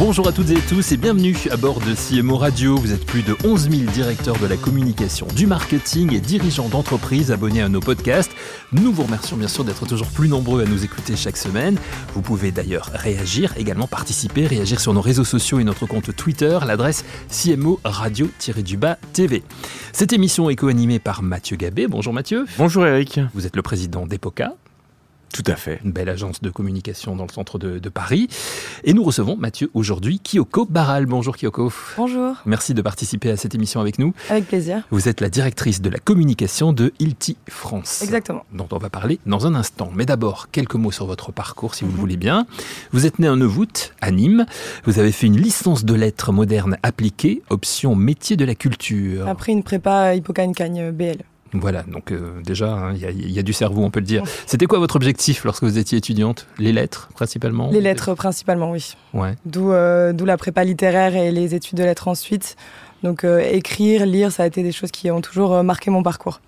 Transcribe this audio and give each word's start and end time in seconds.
Bonjour 0.00 0.26
à 0.26 0.32
toutes 0.32 0.48
et 0.48 0.58
tous 0.66 0.92
et 0.92 0.96
bienvenue 0.96 1.36
à 1.50 1.58
bord 1.58 1.78
de 1.78 1.94
CMO 1.94 2.38
Radio. 2.38 2.74
Vous 2.74 2.94
êtes 2.94 3.04
plus 3.04 3.22
de 3.22 3.36
11 3.44 3.68
000 3.68 3.92
directeurs 3.92 4.38
de 4.38 4.46
la 4.46 4.56
communication, 4.56 5.26
du 5.36 5.46
marketing 5.46 6.14
et 6.14 6.20
dirigeants 6.20 6.70
d'entreprises 6.70 7.30
abonnés 7.30 7.60
à 7.60 7.68
nos 7.68 7.80
podcasts. 7.80 8.32
Nous 8.72 8.92
vous 8.92 9.02
remercions 9.02 9.36
bien 9.36 9.46
sûr 9.46 9.62
d'être 9.62 9.84
toujours 9.84 10.06
plus 10.06 10.30
nombreux 10.30 10.62
à 10.62 10.64
nous 10.64 10.84
écouter 10.86 11.16
chaque 11.16 11.36
semaine. 11.36 11.76
Vous 12.14 12.22
pouvez 12.22 12.50
d'ailleurs 12.50 12.90
réagir, 12.94 13.52
également 13.58 13.86
participer, 13.86 14.46
réagir 14.46 14.80
sur 14.80 14.94
nos 14.94 15.02
réseaux 15.02 15.24
sociaux 15.24 15.60
et 15.60 15.64
notre 15.64 15.84
compte 15.84 16.16
Twitter, 16.16 16.58
l'adresse 16.66 17.04
CMO 17.28 17.78
Radio-du-bas 17.84 18.96
TV. 19.12 19.42
Cette 19.92 20.14
émission 20.14 20.48
est 20.48 20.56
co-animée 20.56 20.98
par 20.98 21.22
Mathieu 21.22 21.58
Gabé. 21.58 21.88
Bonjour 21.88 22.14
Mathieu. 22.14 22.46
Bonjour 22.56 22.86
Eric. 22.86 23.20
Vous 23.34 23.46
êtes 23.46 23.54
le 23.54 23.60
président 23.60 24.06
d'Epoca. 24.06 24.54
Tout 25.32 25.44
à 25.46 25.54
fait. 25.54 25.80
Une 25.84 25.92
belle 25.92 26.08
agence 26.08 26.42
de 26.42 26.50
communication 26.50 27.14
dans 27.14 27.24
le 27.24 27.32
centre 27.32 27.58
de, 27.58 27.78
de 27.78 27.88
Paris. 27.88 28.28
Et 28.84 28.92
nous 28.92 29.04
recevons 29.04 29.36
Mathieu 29.36 29.70
aujourd'hui, 29.74 30.18
Kyoko 30.18 30.66
Barral. 30.66 31.06
Bonjour 31.06 31.36
Kyoko. 31.36 31.72
Bonjour. 31.96 32.36
Merci 32.46 32.74
de 32.74 32.82
participer 32.82 33.30
à 33.30 33.36
cette 33.36 33.54
émission 33.54 33.80
avec 33.80 33.98
nous. 33.98 34.12
Avec 34.28 34.46
plaisir. 34.48 34.82
Vous 34.90 35.08
êtes 35.08 35.20
la 35.20 35.28
directrice 35.28 35.80
de 35.80 35.88
la 35.88 35.98
communication 35.98 36.72
de 36.72 36.92
Ilti 36.98 37.36
France. 37.48 38.02
Exactement. 38.02 38.44
Dont 38.52 38.68
on 38.72 38.78
va 38.78 38.90
parler 38.90 39.20
dans 39.24 39.46
un 39.46 39.54
instant. 39.54 39.90
Mais 39.94 40.04
d'abord, 40.04 40.50
quelques 40.50 40.74
mots 40.74 40.90
sur 40.90 41.06
votre 41.06 41.30
parcours, 41.30 41.74
si 41.74 41.84
vous 41.84 41.92
le 41.92 41.98
voulez 41.98 42.16
bien. 42.16 42.46
Vous 42.92 43.06
êtes 43.06 43.18
né 43.20 43.28
en 43.28 43.36
Neuvout, 43.36 43.92
à 44.00 44.10
Nîmes. 44.10 44.46
Vous 44.84 44.98
avez 44.98 45.12
fait 45.12 45.28
une 45.28 45.36
licence 45.36 45.84
de 45.84 45.94
lettres 45.94 46.32
modernes 46.32 46.76
appliquées, 46.82 47.42
option 47.50 47.94
métier 47.94 48.36
de 48.36 48.44
la 48.44 48.56
culture. 48.56 49.28
Après 49.28 49.52
une 49.52 49.62
prépa 49.62 50.14
Hippocane-Cagne 50.14 50.90
BL. 50.90 51.18
Voilà, 51.52 51.82
donc 51.82 52.12
euh, 52.12 52.40
déjà, 52.44 52.72
hein, 52.72 52.94
il 52.94 53.28
y, 53.28 53.32
y, 53.32 53.38
a 53.38 53.42
du 53.42 53.52
cerveau, 53.52 53.82
on 53.82 53.90
peut 53.90 54.00
le 54.00 54.06
dire. 54.06 54.22
C'était 54.46 54.66
quoi 54.66 54.78
votre 54.78 54.96
objectif 54.96 55.44
lorsque 55.44 55.64
vous 55.64 55.78
étiez 55.78 55.98
étudiante? 55.98 56.46
Les 56.58 56.72
lettres, 56.72 57.08
principalement? 57.14 57.70
Les 57.72 57.80
lettres, 57.80 58.14
principalement, 58.14 58.70
oui. 58.70 58.94
Ouais. 59.14 59.34
D'où 59.46 59.72
euh, 59.72 60.12
la 60.12 60.36
prépa 60.36 60.62
littéraire 60.62 61.16
et 61.16 61.32
les 61.32 61.54
études 61.54 61.78
de 61.78 61.84
lettres 61.84 62.08
ensuite. 62.08 62.56
Donc 63.02 63.24
euh, 63.24 63.40
écrire, 63.40 64.04
lire, 64.04 64.30
ça 64.30 64.42
a 64.42 64.46
été 64.46 64.62
des 64.62 64.72
choses 64.72 64.90
qui 64.90 65.10
ont 65.10 65.20
toujours 65.20 65.54
euh, 65.54 65.62
marqué 65.62 65.90
mon 65.90 66.02
parcours. 66.02 66.40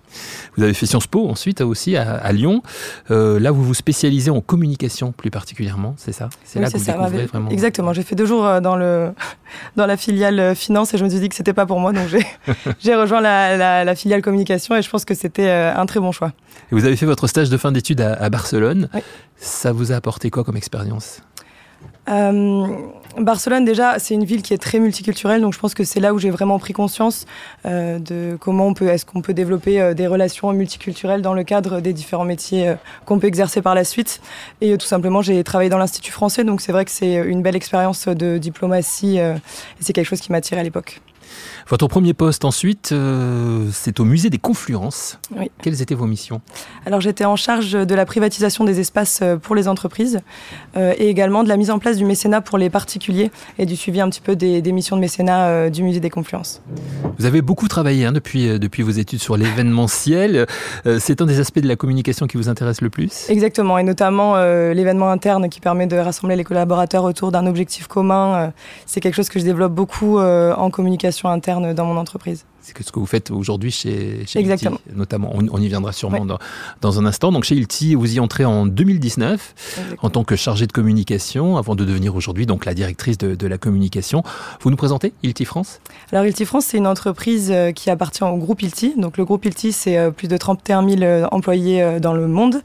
Vous 0.55 0.63
avez 0.63 0.75
fait 0.75 0.85
Sciences 0.85 1.07
Po 1.07 1.27
ensuite 1.27 1.61
aussi 1.61 1.95
à, 1.95 2.13
à 2.13 2.31
Lyon. 2.31 2.61
Euh, 3.09 3.39
là, 3.39 3.49
vous 3.49 3.63
vous 3.63 3.73
spécialisez 3.73 4.29
en 4.29 4.41
communication 4.41 5.11
plus 5.11 5.31
particulièrement, 5.31 5.95
c'est 5.97 6.11
ça? 6.11 6.29
C'est 6.43 6.59
oui, 6.59 6.65
là 6.65 6.71
que 6.71 6.77
vous 6.77 6.83
ça, 6.83 6.93
découvrez 6.93 7.25
vraiment. 7.25 7.49
Exactement. 7.49 7.93
J'ai 7.93 8.03
fait 8.03 8.15
deux 8.15 8.27
jours 8.27 8.61
dans 8.61 8.75
le 8.75 9.11
dans 9.75 9.87
la 9.87 9.97
filiale 9.97 10.55
finance 10.55 10.93
et 10.93 10.97
je 10.99 11.03
me 11.03 11.09
suis 11.09 11.19
dit 11.19 11.29
que 11.29 11.35
c'était 11.35 11.53
pas 11.53 11.65
pour 11.65 11.79
moi, 11.79 11.93
donc 11.93 12.07
j'ai 12.79 12.95
rejoint 12.95 13.21
la, 13.21 13.57
la, 13.57 13.83
la, 13.83 13.95
filiale 13.95 14.21
communication 14.21 14.75
et 14.75 14.81
je 14.83 14.89
pense 14.89 15.05
que 15.05 15.15
c'était 15.15 15.49
un 15.49 15.85
très 15.87 15.99
bon 15.99 16.11
choix. 16.11 16.31
Et 16.71 16.75
vous 16.75 16.85
avez 16.85 16.95
fait 16.95 17.07
votre 17.07 17.25
stage 17.27 17.49
de 17.49 17.57
fin 17.57 17.71
d'études 17.71 18.01
à, 18.01 18.13
à, 18.13 18.29
Barcelone. 18.29 18.89
Oui. 18.93 19.01
Ça 19.37 19.71
vous 19.71 19.91
a 19.91 19.95
apporté 19.95 20.29
quoi 20.29 20.43
comme 20.43 20.57
expérience? 20.57 21.21
Euh, 22.09 22.67
Barcelone, 23.17 23.63
déjà, 23.63 23.99
c'est 23.99 24.15
une 24.15 24.25
ville 24.25 24.41
qui 24.41 24.53
est 24.53 24.57
très 24.57 24.79
multiculturelle, 24.79 25.41
donc 25.41 25.53
je 25.53 25.59
pense 25.59 25.75
que 25.75 25.83
c'est 25.83 25.99
là 25.99 26.13
où 26.13 26.19
j'ai 26.19 26.31
vraiment 26.31 26.57
pris 26.57 26.73
conscience 26.73 27.25
euh, 27.65 27.99
de 27.99 28.37
comment 28.39 28.65
on 28.67 28.73
peut, 28.73 28.87
est-ce 28.87 29.05
qu'on 29.05 29.21
peut 29.21 29.35
développer 29.35 29.79
euh, 29.79 29.93
des 29.93 30.07
relations 30.07 30.51
multiculturelles 30.51 31.21
dans 31.21 31.35
le 31.35 31.43
cadre 31.43 31.79
des 31.79 31.93
différents 31.93 32.25
métiers 32.25 32.69
euh, 32.69 32.75
qu'on 33.05 33.19
peut 33.19 33.27
exercer 33.27 33.61
par 33.61 33.75
la 33.75 33.83
suite. 33.83 34.19
Et 34.61 34.75
tout 34.77 34.87
simplement, 34.87 35.21
j'ai 35.21 35.43
travaillé 35.43 35.69
dans 35.69 35.77
l'Institut 35.77 36.11
français, 36.11 36.43
donc 36.43 36.59
c'est 36.61 36.71
vrai 36.71 36.85
que 36.85 36.91
c'est 36.91 37.13
une 37.13 37.43
belle 37.43 37.55
expérience 37.55 38.07
de 38.07 38.39
diplomatie 38.39 39.17
et 39.17 39.35
c'est 39.79 39.93
quelque 39.93 40.07
chose 40.07 40.21
qui 40.21 40.31
m'attirait 40.31 40.61
à 40.61 40.63
l'époque. 40.63 41.01
Votre 41.67 41.87
premier 41.87 42.13
poste 42.13 42.45
ensuite, 42.45 42.91
euh, 42.91 43.67
c'est 43.71 43.99
au 43.99 44.05
musée 44.05 44.29
des 44.29 44.37
Confluences. 44.37 45.19
Oui. 45.37 45.49
Quelles 45.61 45.81
étaient 45.81 45.95
vos 45.95 46.05
missions 46.05 46.41
Alors 46.85 47.01
j'étais 47.01 47.25
en 47.25 47.35
charge 47.35 47.71
de 47.71 47.95
la 47.95 48.05
privatisation 48.05 48.63
des 48.63 48.79
espaces 48.79 49.19
euh, 49.21 49.37
pour 49.37 49.55
les 49.55 49.67
entreprises 49.67 50.19
euh, 50.77 50.93
et 50.97 51.09
également 51.09 51.43
de 51.43 51.49
la 51.49 51.57
mise 51.57 51.71
en 51.71 51.79
place 51.79 51.97
du 51.97 52.05
mécénat 52.05 52.41
pour 52.41 52.57
les 52.57 52.69
particuliers 52.69 53.31
et 53.57 53.65
du 53.65 53.75
suivi 53.75 54.01
un 54.01 54.09
petit 54.09 54.21
peu 54.21 54.35
des, 54.35 54.61
des 54.61 54.71
missions 54.71 54.95
de 54.95 55.01
mécénat 55.01 55.47
euh, 55.47 55.69
du 55.69 55.83
musée 55.83 55.99
des 55.99 56.09
Confluences. 56.09 56.61
Vous 57.17 57.25
avez 57.25 57.41
beaucoup 57.41 57.67
travaillé 57.67 58.05
hein, 58.05 58.11
depuis, 58.11 58.59
depuis 58.59 58.83
vos 58.83 58.91
études 58.91 59.19
sur 59.19 59.37
l'événementiel. 59.37 60.45
C'est 60.99 61.21
un 61.21 61.25
des 61.25 61.39
aspects 61.39 61.59
de 61.59 61.67
la 61.67 61.75
communication 61.75 62.27
qui 62.27 62.37
vous 62.37 62.49
intéresse 62.49 62.81
le 62.81 62.89
plus? 62.89 63.29
Exactement, 63.29 63.77
et 63.77 63.83
notamment 63.83 64.35
l'événement 64.73 65.09
interne 65.09 65.49
qui 65.49 65.59
permet 65.59 65.87
de 65.87 65.97
rassembler 65.97 66.35
les 66.35 66.43
collaborateurs 66.43 67.03
autour 67.03 67.31
d'un 67.31 67.45
objectif 67.45 67.87
commun. 67.87 68.51
c'est 68.85 68.99
quelque 68.99 69.15
chose 69.15 69.29
que 69.29 69.39
je 69.39 69.45
développe 69.45 69.73
beaucoup 69.73 70.19
en 70.19 70.69
communication 70.69 71.22
interne 71.29 71.73
dans 71.73 71.85
mon 71.85 71.97
entreprise. 71.97 72.45
C'est 72.63 72.81
ce 72.81 72.93
que 72.93 72.99
vous 72.99 73.05
faites 73.05 73.29
aujourd'hui 73.29 73.71
chez, 73.71 74.25
chez 74.25 74.39
Exactement. 74.39 74.77
Ilti, 74.85 74.97
notamment. 74.97 75.31
On, 75.33 75.45
on, 75.51 75.57
y 75.59 75.67
viendra 75.67 75.91
sûrement 75.91 76.25
dans, 76.25 76.39
dans, 76.79 76.97
un 76.97 77.05
instant. 77.05 77.33
Donc 77.33 77.43
chez 77.43 77.55
Ilti, 77.55 77.93
vous 77.93 78.15
y 78.15 78.21
entrez 78.21 78.45
en 78.45 78.65
2019 78.65 79.53
Exactement. 79.77 79.99
en 80.01 80.09
tant 80.09 80.23
que 80.23 80.37
chargée 80.37 80.65
de 80.65 80.71
communication, 80.71 81.57
avant 81.57 81.75
de 81.75 81.83
devenir 81.83 82.15
aujourd'hui 82.15 82.45
donc 82.45 82.63
la 82.63 82.73
directrice 82.73 83.17
de, 83.17 83.35
de, 83.35 83.47
la 83.47 83.57
communication. 83.57 84.23
Vous 84.61 84.69
nous 84.69 84.77
présentez 84.77 85.11
Ilti 85.23 85.43
France? 85.43 85.81
Alors 86.13 86.25
Ilti 86.25 86.45
France, 86.45 86.65
c'est 86.67 86.77
une 86.77 86.87
entreprise 86.87 87.51
euh, 87.51 87.73
qui 87.73 87.89
appartient 87.89 88.23
au 88.23 88.37
groupe 88.37 88.61
Ilti. 88.61 88.93
Donc 88.97 89.17
le 89.17 89.25
groupe 89.25 89.43
Ilti, 89.43 89.73
c'est 89.73 89.97
euh, 89.97 90.11
plus 90.11 90.29
de 90.29 90.37
31 90.37 90.87
000 90.87 91.27
employés 91.31 91.81
euh, 91.81 91.99
dans 91.99 92.13
le 92.13 92.27
monde, 92.27 92.61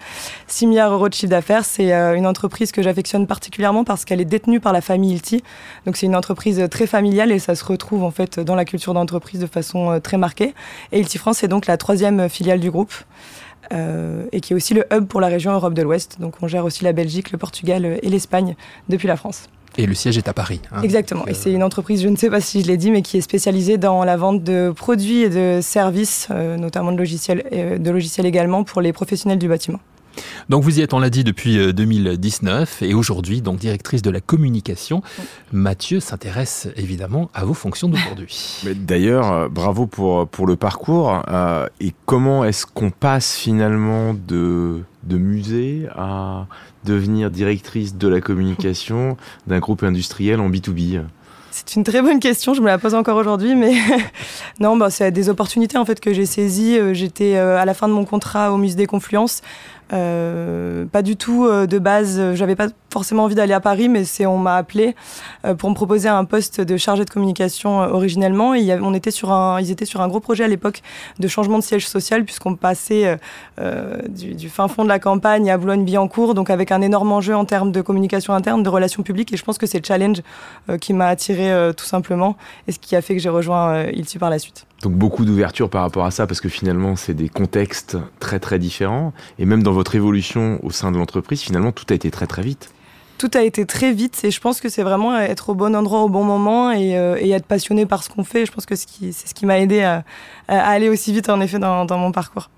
6 0.47 0.69
milliards 0.69 0.91
d'euros 0.91 1.09
de 1.09 1.15
chiffre 1.15 1.31
d'affaires. 1.31 1.65
C'est 1.65 1.93
une 1.93 2.27
entreprise 2.27 2.71
que 2.71 2.83
j'affectionne 2.83 3.27
particulièrement 3.27 3.83
parce 3.83 4.05
qu'elle 4.05 4.21
est 4.21 4.25
détenue 4.25 4.61
par 4.61 4.73
la 4.73 4.81
famille 4.81 5.13
Ilti. 5.13 5.43
Donc 5.87 5.97
c'est 5.97 6.07
une 6.07 6.15
entreprise 6.15 6.69
très 6.71 6.87
familiale 6.87 7.33
et 7.33 7.41
ça 7.41 7.57
se 7.57 7.65
retrouve 7.65 8.05
en 8.05 8.13
fait 8.13 8.39
dans 8.39 8.55
la 8.55 8.65
culture 8.65 8.95
d'entreprise 8.95 9.41
de 9.41 9.47
façon 9.47 9.88
très 10.03 10.19
marquée. 10.19 10.55
Et 10.93 11.01
Ilti 11.01 11.19
France 11.19 11.43
est 11.43 11.49
donc 11.49 11.67
la 11.67 11.77
troisième 11.77 12.29
filiale 12.29 12.61
du 12.61 12.71
groupe. 12.71 12.93
Euh, 13.73 14.25
et 14.33 14.41
qui 14.41 14.55
est 14.55 14.57
aussi 14.57 14.73
le 14.73 14.87
hub 14.93 15.07
pour 15.07 15.21
la 15.21 15.27
région 15.27 15.53
Europe 15.53 15.75
de 15.75 15.83
l'Ouest. 15.83 16.19
Donc 16.21 16.35
on 16.41 16.49
gère 16.49 16.65
aussi 16.65 16.85
la 16.85 16.93
Belgique, 16.93 17.33
le 17.33 17.39
Portugal 17.39 17.99
et 18.03 18.09
l'Espagne 18.09 18.57
depuis 18.89 19.09
la 19.09 19.17
France. 19.17 19.49
Et 19.77 19.87
le 19.87 19.95
siège 19.95 20.17
est 20.17 20.29
à 20.29 20.33
Paris. 20.33 20.61
Hein. 20.73 20.83
Exactement. 20.83 21.25
Euh... 21.27 21.31
Et 21.31 21.35
c'est 21.35 21.53
une 21.53 21.63
entreprise, 21.63 22.03
je 22.03 22.09
ne 22.09 22.17
sais 22.17 22.31
pas 22.31 22.41
si 22.41 22.63
je 22.63 22.67
l'ai 22.67 22.77
dit, 22.77 22.91
mais 22.91 23.03
qui 23.03 23.19
est 23.19 23.21
spécialisée 23.21 23.77
dans 23.77 24.05
la 24.05 24.17
vente 24.17 24.43
de 24.43 24.73
produits 24.75 25.23
et 25.23 25.29
de 25.29 25.61
services, 25.63 26.29
euh, 26.31 26.57
notamment 26.57 26.93
de 26.93 26.97
logiciels, 26.97 27.45
euh, 27.53 27.79
de 27.79 27.91
logiciels 27.91 28.27
également 28.27 28.65
pour 28.65 28.81
les 28.81 28.93
professionnels 28.93 29.39
du 29.39 29.49
bâtiment. 29.49 29.81
Donc 30.49 30.63
vous 30.63 30.79
y 30.79 30.83
êtes, 30.83 30.95
on 30.95 30.99
l'a 30.99 31.11
dit, 31.11 31.25
depuis 31.25 31.73
2019 31.73 32.83
et 32.83 32.95
aujourd'hui, 32.95 33.43
donc 33.43 33.59
directrice 33.59 34.03
de 34.03 34.11
la 34.11 34.21
communication. 34.21 35.03
Mathieu 35.53 36.01
s'intéresse 36.01 36.69
évidemment 36.77 37.31
à 37.35 37.45
vos 37.45 37.55
fonctions 37.55 37.89
d'aujourd'hui. 37.89 38.63
D'ailleurs, 38.77 39.33
euh, 39.33 39.49
bravo 39.49 39.87
pour, 39.87 40.27
pour 40.29 40.47
le 40.47 40.57
parcours. 40.57 41.23
Euh, 41.29 41.67
et 41.81 41.93
comment 42.07 42.45
est-ce 42.45 42.67
qu'on 42.67 42.91
passe 42.91 43.37
finalement 43.37 44.15
de, 44.15 44.83
de 45.05 45.19
musée 45.19 45.87
à 45.97 46.47
devenir 46.85 47.31
directrice 47.31 47.97
de 47.97 48.09
la 48.09 48.21
communication 48.21 49.17
d'un 49.47 49.59
groupe 49.59 49.83
industriel 49.83 50.41
en 50.41 50.49
B2B 50.49 51.03
c'est 51.51 51.75
une 51.75 51.83
très 51.83 52.03
bonne 52.03 52.21
question, 52.21 52.55
je 52.55 52.61
me 52.61 52.67
la 52.67 52.79
pose 52.79 52.95
encore 52.95 53.17
aujourd'hui, 53.17 53.57
mais 53.57 53.75
non, 54.61 54.77
bah, 54.77 54.91
c'est 54.91 55.11
des 55.11 55.29
opportunités 55.29 55.77
en 55.77 55.85
fait 55.85 55.99
que 55.99 56.13
j'ai 56.13 56.25
saisies. 56.25 56.79
J'étais 56.93 57.37
à 57.37 57.65
la 57.65 57.75
fin 57.75 57.89
de 57.89 57.93
mon 57.93 58.05
contrat 58.05 58.53
au 58.53 58.59
musée 58.59 58.77
des 58.77 58.87
Confluences. 58.87 59.41
Euh, 59.93 60.85
pas 60.87 61.03
du 61.03 61.17
tout 61.17 61.47
euh, 61.47 61.67
de 61.67 61.79
base, 61.79 62.35
j'avais 62.35 62.57
pas 62.57 62.69
forcément 62.93 63.25
envie 63.25 63.35
d'aller 63.35 63.53
à 63.53 63.61
Paris, 63.61 63.89
mais 63.89 64.05
c'est 64.05 64.27
on 64.27 64.39
m'a 64.39 64.57
appelé 64.57 64.95
euh, 65.45 65.55
pour 65.55 65.71
me 65.71 65.75
proposer 65.75 66.09
un 66.09 66.25
poste 66.25 66.61
de 66.61 66.77
chargé 66.77 67.05
de 67.05 67.11
communication 67.11 67.83
euh, 67.83 67.89
originellement. 67.89 68.55
Et 68.55 68.71
avait, 68.73 68.83
on 68.83 68.95
était 68.95 69.11
sur 69.11 69.33
un, 69.33 69.61
ils 69.61 69.71
étaient 69.71 69.85
sur 69.85 70.01
un 70.01 70.09
gros 70.09 70.21
projet 70.21 70.45
à 70.45 70.49
l'époque 70.49 70.83
de 71.19 71.29
changement 71.29 71.59
de 71.59 71.63
siège 71.63 71.87
social 71.87 72.25
puisqu'on 72.25 72.55
passait 72.55 73.19
euh, 73.61 73.97
du, 74.09 74.35
du, 74.35 74.49
fin 74.49 74.69
fond 74.69 74.85
de 74.85 74.89
la 74.89 74.99
campagne 74.99 75.51
à 75.51 75.59
Boulogne-Billancourt, 75.59 76.35
donc 76.35 76.51
avec 76.51 76.73
un 76.73 76.81
énorme 76.81 77.13
enjeu 77.13 77.35
en 77.35 77.45
termes 77.45 77.73
de 77.73 77.81
communication 77.81 78.35
interne, 78.35 78.63
de 78.63 78.69
relations 78.69 79.03
publiques. 79.03 79.33
Et 79.33 79.37
je 79.37 79.45
pense 79.45 79.59
que 79.59 79.67
c'est 79.67 79.79
le 79.79 79.85
challenge 79.85 80.23
qui 80.81 80.93
m'a 80.93 81.07
attiré 81.07 81.73
tout 81.77 81.85
simplement 81.85 82.37
et 82.67 82.73
ce 82.73 82.79
qui 82.79 82.97
a 82.97 83.03
fait 83.03 83.15
que 83.15 83.21
j'ai 83.21 83.29
rejoint 83.29 83.85
Ilti 83.85 84.19
par 84.19 84.31
la 84.31 84.39
suite. 84.39 84.68
Donc 84.83 84.93
beaucoup 84.93 85.25
d'ouverture 85.25 85.71
par 85.71 85.83
rapport 85.83 86.05
à 86.05 86.11
ça, 86.11 86.27
parce 86.27 86.41
que 86.41 86.49
finalement, 86.49 86.95
c'est 86.95 87.15
des 87.15 87.29
contextes 87.29 87.97
très 88.21 88.39
très 88.39 88.59
différents. 88.59 89.13
Et 89.39 89.45
même 89.45 89.63
dans 89.63 89.73
votre 89.73 89.97
évolution 89.97 90.61
au 90.63 90.71
sein 90.71 90.93
de 90.93 90.99
l'entreprise, 90.99 91.41
finalement, 91.41 91.73
tout 91.73 91.85
a 91.91 91.95
été 91.95 92.11
très 92.11 92.27
très 92.27 92.43
vite. 92.43 92.71
Tout 93.19 93.31
a 93.35 93.43
été 93.43 93.67
très 93.67 93.93
vite 93.93 94.21
et 94.23 94.31
je 94.31 94.41
pense 94.41 94.61
que 94.61 94.69
c'est 94.69 94.85
vraiment 94.85 95.19
être 95.19 95.49
au 95.49 95.55
bon 95.55 95.75
endroit 95.75 96.03
au 96.03 96.09
bon 96.09 96.23
moment 96.23 96.71
et, 96.71 96.97
euh, 96.97 97.17
et 97.19 97.31
être 97.31 97.47
passionné 97.47 97.85
par 97.85 98.05
ce 98.05 98.09
qu'on 98.09 98.23
fait. 98.23 98.47
Je 98.47 98.53
pense 98.53 98.65
que 98.65 98.77
c'est 98.77 99.13
ce 99.13 99.35
qui 99.35 99.45
m'a 99.45 99.59
aidé 99.59 99.81
à, 99.83 100.05
à, 100.47 100.59
aller 100.71 100.89
aussi 100.89 101.13
vite 101.13 101.29
en 101.29 101.41
effet 101.41 101.59
dans, 101.59 101.85
dans 101.85 101.99
mon 101.99 102.13
parcours. 102.13 102.49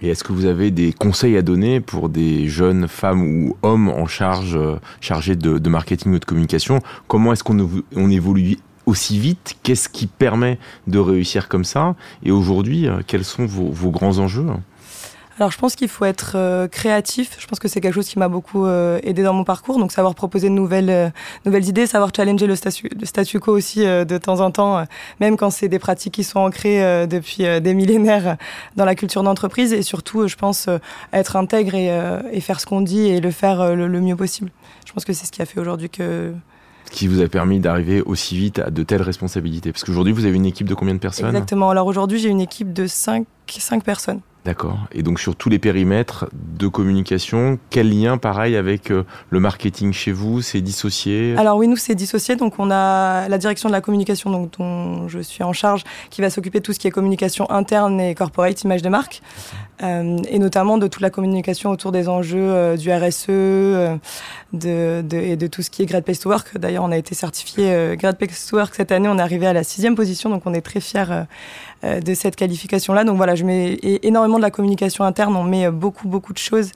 Et 0.00 0.08
est-ce 0.08 0.24
que 0.24 0.32
vous 0.32 0.46
avez 0.46 0.70
des 0.70 0.94
conseils 0.94 1.36
à 1.36 1.42
donner 1.42 1.80
pour 1.80 2.08
des 2.08 2.48
jeunes 2.48 2.88
femmes 2.88 3.22
ou 3.22 3.56
hommes 3.62 3.88
en 3.88 4.06
charge, 4.06 4.56
euh, 4.56 4.76
chargés 5.02 5.36
de, 5.36 5.58
de 5.58 5.68
marketing 5.68 6.14
ou 6.14 6.18
de 6.18 6.24
communication? 6.24 6.80
Comment 7.08 7.34
est-ce 7.34 7.44
qu'on 7.44 7.68
on 7.94 8.10
évolue 8.10 8.56
aussi 8.86 9.18
vite 9.18 9.56
Qu'est-ce 9.62 9.88
qui 9.88 10.06
permet 10.06 10.58
de 10.86 10.98
réussir 10.98 11.48
comme 11.48 11.64
ça 11.64 11.94
Et 12.22 12.30
aujourd'hui, 12.30 12.88
quels 13.06 13.24
sont 13.24 13.46
vos, 13.46 13.90
grands 13.90 14.18
enjeux? 14.18 14.46
Alors 15.38 15.50
je 15.50 15.58
pense 15.58 15.76
qu'il 15.76 15.88
faut 15.88 16.06
être 16.06 16.32
euh, 16.34 16.66
créatif. 16.66 17.36
Je 17.38 17.46
pense 17.46 17.58
que 17.58 17.68
c'est 17.68 17.82
quelque 17.82 17.92
chose 17.92 18.08
qui 18.08 18.18
m'a 18.18 18.28
beaucoup 18.28 18.64
euh, 18.64 18.98
aidé 19.02 19.22
dans 19.22 19.34
mon 19.34 19.44
parcours. 19.44 19.78
Donc 19.78 19.92
savoir 19.92 20.14
proposer 20.14 20.48
de 20.48 20.54
nouvelles, 20.54 20.88
euh, 20.88 21.10
nouvelles 21.44 21.68
idées, 21.68 21.86
savoir 21.86 22.10
challenger 22.14 22.46
le 22.46 22.56
statu, 22.56 22.88
le 22.98 23.04
statu 23.04 23.38
quo 23.38 23.52
aussi 23.52 23.80
de 23.80 24.18
temps 24.18 24.40
en 24.40 24.50
temps, 24.50 24.86
même 25.20 25.36
quand 25.36 25.50
c'est 25.50 25.68
des 25.68 25.78
pratiques 25.78 26.14
qui 26.14 26.24
sont 26.24 26.38
ancrées 26.38 27.06
depuis 27.06 27.44
des 27.60 27.74
millénaires 27.74 28.36
dans 28.76 28.84
la 28.84 28.94
culture 28.94 29.22
d'entreprise. 29.22 29.72
Et 29.72 29.82
surtout, 29.82 30.26
je 30.26 30.36
pense, 30.36 30.68
être 31.12 31.36
intègre 31.36 31.74
et, 31.74 31.90
et 32.32 32.40
faire 32.40 32.60
ce 32.60 32.66
qu'on 32.66 32.80
dit 32.80 33.06
et 33.06 33.20
le 33.20 33.30
faire 33.30 33.74
le, 33.74 34.00
mieux 34.00 34.16
possible. 34.16 34.50
Je 34.86 34.92
pense 34.92 35.04
que 35.04 35.12
c'est 35.12 35.26
ce 35.26 35.32
qui 35.32 35.42
a 35.42 35.46
fait 35.46 35.60
aujourd'hui 35.60 35.90
que... 35.90 36.32
Qui 36.90 37.08
vous 37.08 37.20
a 37.20 37.28
permis 37.28 37.60
d'arriver 37.60 38.00
aussi 38.02 38.36
vite 38.36 38.58
à 38.58 38.70
de 38.70 38.82
telles 38.82 39.02
responsabilités 39.02 39.72
Parce 39.72 39.84
qu'aujourd'hui, 39.84 40.12
vous 40.12 40.24
avez 40.24 40.36
une 40.36 40.46
équipe 40.46 40.68
de 40.68 40.74
combien 40.74 40.94
de 40.94 41.00
personnes? 41.00 41.28
Exactement. 41.28 41.70
Alors 41.70 41.86
aujourd'hui, 41.86 42.18
j'ai 42.18 42.28
une 42.28 42.40
équipe 42.40 42.72
de 42.72 42.86
5, 42.86 43.26
5 43.48 43.84
personnes. 43.84 44.20
D'accord. 44.46 44.78
Et 44.92 45.02
donc 45.02 45.18
sur 45.18 45.34
tous 45.34 45.48
les 45.48 45.58
périmètres 45.58 46.26
de 46.32 46.68
communication, 46.68 47.58
quel 47.68 47.90
lien 47.90 48.16
pareil 48.16 48.54
avec 48.54 48.92
euh, 48.92 49.02
le 49.30 49.40
marketing 49.40 49.92
chez 49.92 50.12
vous 50.12 50.40
C'est 50.40 50.60
dissocié? 50.60 51.34
Alors 51.36 51.56
oui, 51.56 51.66
nous 51.66 51.74
c'est 51.74 51.96
dissocié. 51.96 52.36
Donc 52.36 52.60
on 52.60 52.70
a 52.70 53.28
la 53.28 53.38
direction 53.38 53.68
de 53.68 53.72
la 53.72 53.80
communication 53.80 54.30
donc, 54.30 54.56
dont 54.56 55.08
je 55.08 55.18
suis 55.18 55.42
en 55.42 55.52
charge 55.52 55.82
qui 56.10 56.20
va 56.20 56.30
s'occuper 56.30 56.60
de 56.60 56.64
tout 56.64 56.72
ce 56.72 56.78
qui 56.78 56.86
est 56.86 56.92
communication 56.92 57.50
interne 57.50 58.00
et 58.00 58.14
corporate, 58.14 58.62
image 58.62 58.82
de 58.82 58.88
marque. 58.88 59.20
Euh, 59.82 60.16
et 60.28 60.38
notamment 60.38 60.78
de 60.78 60.86
toute 60.86 61.02
la 61.02 61.10
communication 61.10 61.70
autour 61.70 61.90
des 61.90 62.08
enjeux 62.08 62.38
euh, 62.38 62.76
du 62.76 62.90
RSE 62.90 63.28
et 63.28 65.36
de 65.36 65.46
tout 65.48 65.62
ce 65.62 65.70
qui 65.70 65.82
est 65.82 65.86
Great 65.86 66.04
Place 66.04 66.20
to 66.20 66.30
Work. 66.30 66.56
D'ailleurs, 66.56 66.84
on 66.84 66.92
a 66.92 66.96
été 66.96 67.16
certifié 67.16 67.96
Great 67.96 68.16
Place 68.16 68.46
to 68.46 68.58
Work 68.58 68.76
cette 68.76 68.92
année. 68.92 69.08
On 69.08 69.18
est 69.18 69.22
arrivé 69.22 69.48
à 69.48 69.52
la 69.52 69.64
sixième 69.64 69.96
position, 69.96 70.30
donc 70.30 70.42
on 70.46 70.54
est 70.54 70.60
très 70.60 70.78
fiers 70.78 71.24
de 71.82 72.14
cette 72.14 72.36
qualification-là. 72.36 73.02
Donc 73.02 73.16
voilà, 73.16 73.34
je 73.34 73.44
mets 73.44 73.76
énormément 74.02 74.35
de 74.36 74.42
la 74.42 74.50
communication 74.50 75.04
interne. 75.04 75.36
On 75.36 75.44
met 75.44 75.70
beaucoup, 75.70 76.08
beaucoup 76.08 76.32
de 76.32 76.38
choses 76.38 76.72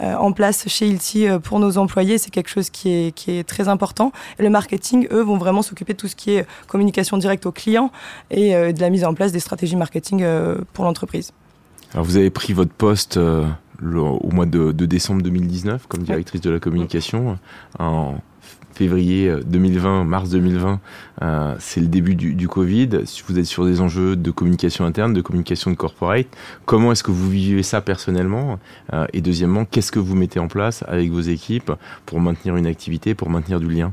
en 0.00 0.32
place 0.32 0.66
chez 0.66 0.88
Ilti 0.88 1.26
pour 1.42 1.58
nos 1.58 1.76
employés. 1.76 2.16
C'est 2.16 2.30
quelque 2.30 2.48
chose 2.48 2.70
qui 2.70 2.90
est, 2.90 3.14
qui 3.14 3.32
est 3.32 3.44
très 3.44 3.68
important. 3.68 4.12
Et 4.38 4.42
le 4.42 4.50
marketing, 4.50 5.06
eux, 5.10 5.20
vont 5.20 5.36
vraiment 5.36 5.62
s'occuper 5.62 5.92
de 5.92 5.98
tout 5.98 6.08
ce 6.08 6.16
qui 6.16 6.32
est 6.32 6.46
communication 6.68 7.18
directe 7.18 7.44
aux 7.44 7.52
clients 7.52 7.90
et 8.30 8.72
de 8.72 8.80
la 8.80 8.88
mise 8.88 9.04
en 9.04 9.12
place 9.12 9.30
des 9.32 9.40
stratégies 9.40 9.76
marketing 9.76 10.24
pour 10.72 10.84
l'entreprise. 10.84 11.32
Alors 11.92 12.04
vous 12.04 12.16
avez 12.16 12.30
pris 12.30 12.52
votre 12.52 12.72
poste 12.72 13.16
euh, 13.16 13.46
au 13.82 14.30
mois 14.30 14.46
de, 14.46 14.72
décembre 14.72 15.22
2019 15.22 15.86
comme 15.88 16.02
directrice 16.02 16.40
de 16.40 16.50
la 16.50 16.60
communication. 16.60 17.38
En 17.78 18.14
février 18.72 19.32
2020, 19.46 20.00
euh, 20.00 20.04
mars 20.04 20.30
2020, 20.30 20.80
euh, 21.22 21.54
c'est 21.58 21.80
le 21.80 21.86
début 21.86 22.14
du, 22.14 22.48
Covid. 22.48 22.88
Vous 23.26 23.38
êtes 23.38 23.44
sur 23.44 23.64
des 23.64 23.80
enjeux 23.80 24.16
de 24.16 24.30
communication 24.30 24.84
interne, 24.84 25.12
de 25.12 25.20
communication 25.20 25.70
de 25.70 25.76
corporate. 25.76 26.26
Comment 26.66 26.92
est-ce 26.92 27.02
que 27.02 27.10
vous 27.10 27.30
vivez 27.30 27.62
ça 27.62 27.80
personnellement? 27.80 28.58
Et 29.12 29.20
deuxièmement, 29.20 29.64
qu'est-ce 29.64 29.92
que 29.92 29.98
vous 29.98 30.16
mettez 30.16 30.40
en 30.40 30.48
place 30.48 30.84
avec 30.88 31.10
vos 31.10 31.20
équipes 31.20 31.72
pour 32.06 32.20
maintenir 32.20 32.56
une 32.56 32.66
activité, 32.66 33.14
pour 33.14 33.30
maintenir 33.30 33.60
du 33.60 33.68
lien? 33.68 33.92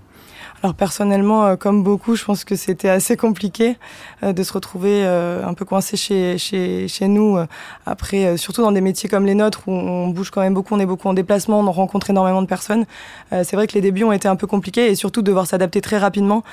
Alors 0.64 0.74
personnellement, 0.74 1.46
euh, 1.46 1.56
comme 1.56 1.84
beaucoup, 1.84 2.16
je 2.16 2.26
pense 2.26 2.44
que 2.44 2.56
c'était 2.56 2.90
assez 2.90 3.16
compliqué 3.16 3.78
euh, 4.24 4.34
de 4.34 4.42
se 4.42 4.52
retrouver 4.54 5.04
euh, 5.06 5.46
un 5.46 5.54
peu 5.54 5.66
coincé 5.66 5.98
chez, 5.98 6.40
chez, 6.40 6.88
chez 6.88 7.08
nous. 7.08 7.38
après, 7.86 8.38
surtout 8.38 8.62
dans 8.62 8.72
des 8.72 8.82
métiers 8.82 9.08
comme 9.08 9.26
les 9.26 9.36
nôtres 9.36 9.62
où 9.68 9.72
on 9.72 10.08
bouge 10.08 10.32
quand 10.32 10.42
même 10.42 10.56
beaucoup, 10.56 10.74
on 10.74 10.80
est 10.80 10.86
beaucoup 10.86 11.08
en 11.08 11.14
déplacement, 11.14 11.60
on 11.60 11.72
rencontre 11.72 12.10
énormément 12.10 12.42
de 12.42 12.48
personnes. 12.48 12.86
c'est 13.32 13.54
vrai 13.54 13.68
que 13.68 13.74
les 13.74 13.82
débuts 13.82 14.04
ont 14.04 14.12
été 14.12 14.28
un 14.28 14.36
peu 14.36 14.48
compliqués 14.48 14.88
et 14.88 14.96
surtout 14.96 15.22
devoir 15.22 15.46
s'adapter 15.46 15.82
très 15.82 15.98
rapidement 15.98 16.44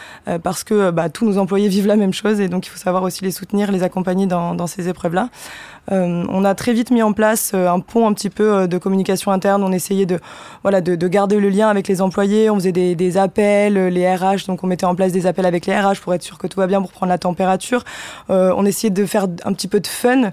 parce 0.42 0.64
que 0.64 0.90
bah, 0.90 1.08
tous 1.08 1.24
nos 1.24 1.38
employés 1.38 1.68
vivent 1.68 1.86
la 1.86 1.96
même 1.96 2.12
chose 2.12 2.40
et 2.40 2.48
donc 2.48 2.66
il 2.66 2.70
faut 2.70 2.78
savoir 2.78 3.02
aussi 3.02 3.24
les 3.24 3.30
soutenir, 3.30 3.72
les 3.72 3.82
accompagner 3.82 4.26
dans, 4.26 4.54
dans 4.54 4.66
ces 4.66 4.88
épreuves-là. 4.88 5.30
On 5.90 6.44
a 6.44 6.54
très 6.54 6.72
vite 6.72 6.90
mis 6.90 7.02
en 7.02 7.12
place 7.12 7.52
un 7.54 7.80
pont 7.80 8.06
un 8.06 8.12
petit 8.14 8.30
peu 8.30 8.66
de 8.66 8.78
communication 8.78 9.32
interne. 9.32 9.62
On 9.62 9.72
essayait 9.72 10.06
de, 10.06 10.18
voilà, 10.62 10.80
de, 10.80 11.08
garder 11.08 11.38
le 11.38 11.48
lien 11.50 11.68
avec 11.68 11.88
les 11.88 12.00
employés. 12.00 12.50
On 12.50 12.54
faisait 12.56 12.72
des, 12.72 13.16
appels, 13.16 13.76
les 13.94 14.14
RH, 14.14 14.46
donc 14.46 14.62
on 14.64 14.66
mettait 14.66 14.84
en 14.84 14.94
place 14.94 15.12
des 15.12 15.26
appels 15.26 15.46
avec 15.46 15.66
les 15.66 15.78
RH 15.78 16.00
pour 16.02 16.12
être 16.14 16.22
sûr 16.22 16.38
que 16.38 16.46
tout 16.46 16.60
va 16.60 16.66
bien, 16.66 16.80
pour 16.80 16.92
prendre 16.92 17.10
la 17.10 17.18
température. 17.18 17.84
on 18.28 18.64
essayait 18.66 18.90
de 18.90 19.06
faire 19.06 19.26
un 19.44 19.52
petit 19.52 19.68
peu 19.68 19.80
de 19.80 19.86
fun. 19.86 20.32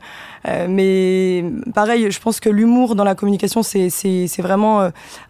mais 0.68 1.46
pareil, 1.74 2.12
je 2.12 2.19
pense 2.19 2.40
que 2.40 2.50
l'humour 2.50 2.96
dans 2.96 3.04
la 3.04 3.16
communication, 3.16 3.63
c'est 3.63 4.30
vraiment 4.40 4.81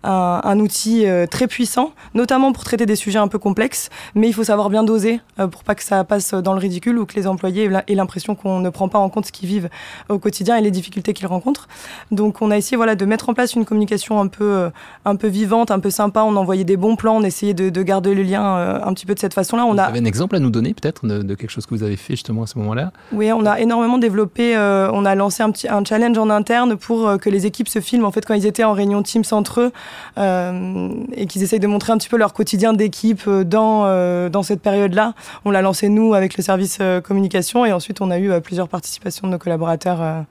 un, 0.03 0.41
un, 0.43 0.59
outil 0.59 1.05
très 1.29 1.47
puissant, 1.47 1.91
notamment 2.13 2.51
pour 2.51 2.63
traiter 2.63 2.85
des 2.85 2.95
sujets 2.95 3.19
un 3.19 3.27
peu 3.27 3.39
complexes. 3.39 3.89
Mais 4.15 4.27
il 4.27 4.33
faut 4.33 4.43
savoir 4.43 4.69
bien 4.69 4.83
doser 4.83 5.19
pour 5.51 5.63
pas 5.63 5.75
que 5.75 5.83
ça 5.83 6.03
passe 6.03 6.33
dans 6.33 6.53
le 6.53 6.59
ridicule 6.59 6.97
ou 6.97 7.05
que 7.05 7.15
les 7.15 7.27
employés 7.27 7.69
aient 7.87 7.95
l'impression 7.95 8.35
qu'on 8.35 8.59
ne 8.59 8.69
prend 8.69 8.89
pas 8.89 8.99
en 8.99 9.09
compte 9.09 9.25
ce 9.25 9.31
qu'ils 9.31 9.49
vivent 9.49 9.69
au 10.09 10.19
quotidien 10.19 10.57
et 10.57 10.61
les 10.61 10.71
difficultés 10.71 11.13
qu'ils 11.13 11.27
rencontrent. 11.27 11.67
Donc 12.11 12.41
on 12.41 12.51
a 12.51 12.57
essayé 12.57 12.77
voilà, 12.77 12.95
de 12.95 13.05
mettre 13.05 13.29
en 13.29 13.33
place 13.33 13.53
une 13.53 13.65
communication 13.65 14.19
un 14.19 14.27
peu, 14.27 14.43
euh, 14.43 14.69
un 15.05 15.15
peu 15.15 15.27
vivante, 15.27 15.71
un 15.71 15.79
peu 15.79 15.89
sympa. 15.89 16.23
On 16.23 16.35
envoyait 16.35 16.63
des 16.63 16.77
bons 16.77 16.95
plans, 16.95 17.17
on 17.17 17.23
essayait 17.23 17.53
de, 17.53 17.69
de 17.69 17.83
garder 17.83 18.13
le 18.21 18.29
lien 18.29 18.57
euh, 18.57 18.79
un 18.83 18.93
petit 18.93 19.05
peu 19.05 19.13
de 19.13 19.19
cette 19.19 19.33
façon-là. 19.33 19.65
On 19.65 19.73
vous 19.73 19.79
a... 19.79 19.83
avez 19.83 19.99
un 19.99 20.05
exemple 20.05 20.35
à 20.35 20.39
nous 20.39 20.49
donner 20.49 20.73
peut-être 20.73 21.05
de, 21.05 21.35
quelque 21.35 21.49
chose 21.49 21.65
que 21.65 21.75
vous 21.75 21.83
avez 21.83 21.97
fait 21.97 22.13
justement 22.13 22.43
à 22.43 22.47
ce 22.47 22.57
moment-là? 22.59 22.91
Oui, 23.11 23.31
on 23.31 23.45
a 23.45 23.59
énormément 23.59 23.97
développé, 23.97 24.55
euh, 24.55 24.89
on 24.91 25.05
a 25.05 25.15
lancé 25.15 25.43
un, 25.43 25.51
petit, 25.51 25.67
un 25.67 25.83
challenge 25.83 26.17
en 26.17 26.29
interne 26.29 26.77
pour 26.77 27.17
que 27.17 27.29
les 27.29 27.45
équipes 27.45 27.67
se 27.67 27.79
filment 27.79 28.05
en 28.05 28.11
fait 28.11 28.25
quand 28.25 28.33
ils 28.33 28.45
étaient 28.45 28.63
en 28.63 28.73
réunion 28.73 29.03
Teams 29.03 29.23
entre 29.31 29.61
eux 29.61 29.71
et 30.17 31.25
qu'ils 31.27 31.43
essayent 31.43 31.59
de 31.59 31.67
montrer 31.67 31.93
un 31.93 31.97
petit 31.97 32.09
peu 32.09 32.17
leur 32.17 32.33
quotidien 32.33 32.73
d'équipe 32.73 33.29
dans, 33.29 34.29
dans 34.29 34.43
cette 34.43 34.61
période-là. 34.61 35.13
On 35.45 35.51
l'a 35.51 35.61
lancé 35.61 35.89
nous 35.89 36.13
avec 36.13 36.37
le 36.37 36.43
service 36.43 36.79
communication 37.03 37.65
et 37.65 37.73
ensuite 37.73 38.01
on 38.01 38.11
a 38.11 38.19
eu 38.19 38.41
plusieurs 38.41 38.67
participations 38.67 39.27
de 39.27 39.31
nos 39.31 39.37
collaborateurs 39.37 40.01
euh, 40.01 40.21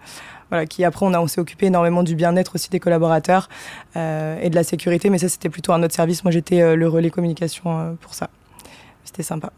voilà, 0.51 0.67
qui 0.67 0.85
après 0.85 1.07
on, 1.07 1.15
a, 1.15 1.21
on 1.21 1.27
s'est 1.27 1.41
occupé 1.41 1.67
énormément 1.67 2.03
du 2.03 2.15
bien-être 2.15 2.55
aussi 2.55 2.71
des 2.71 2.81
collaborateurs 2.81 3.49
euh, 3.97 4.39
et 4.41 4.51
de 4.51 4.55
la 4.55 4.65
sécurité, 4.65 5.11
mais 5.11 5.19
ça 5.19 5.29
c'était 5.29 5.49
plutôt 5.49 5.73
un 5.73 5.83
autre 5.83 5.95
service. 5.95 6.25
Moi 6.25 6.31
j'étais 6.31 6.61
euh, 6.61 6.77
le 6.77 6.89
relais 6.89 7.11
communication 7.11 7.97
pour 8.01 8.15
ça. 8.15 8.29
C'était 9.05 9.23
sympa. 9.23 9.53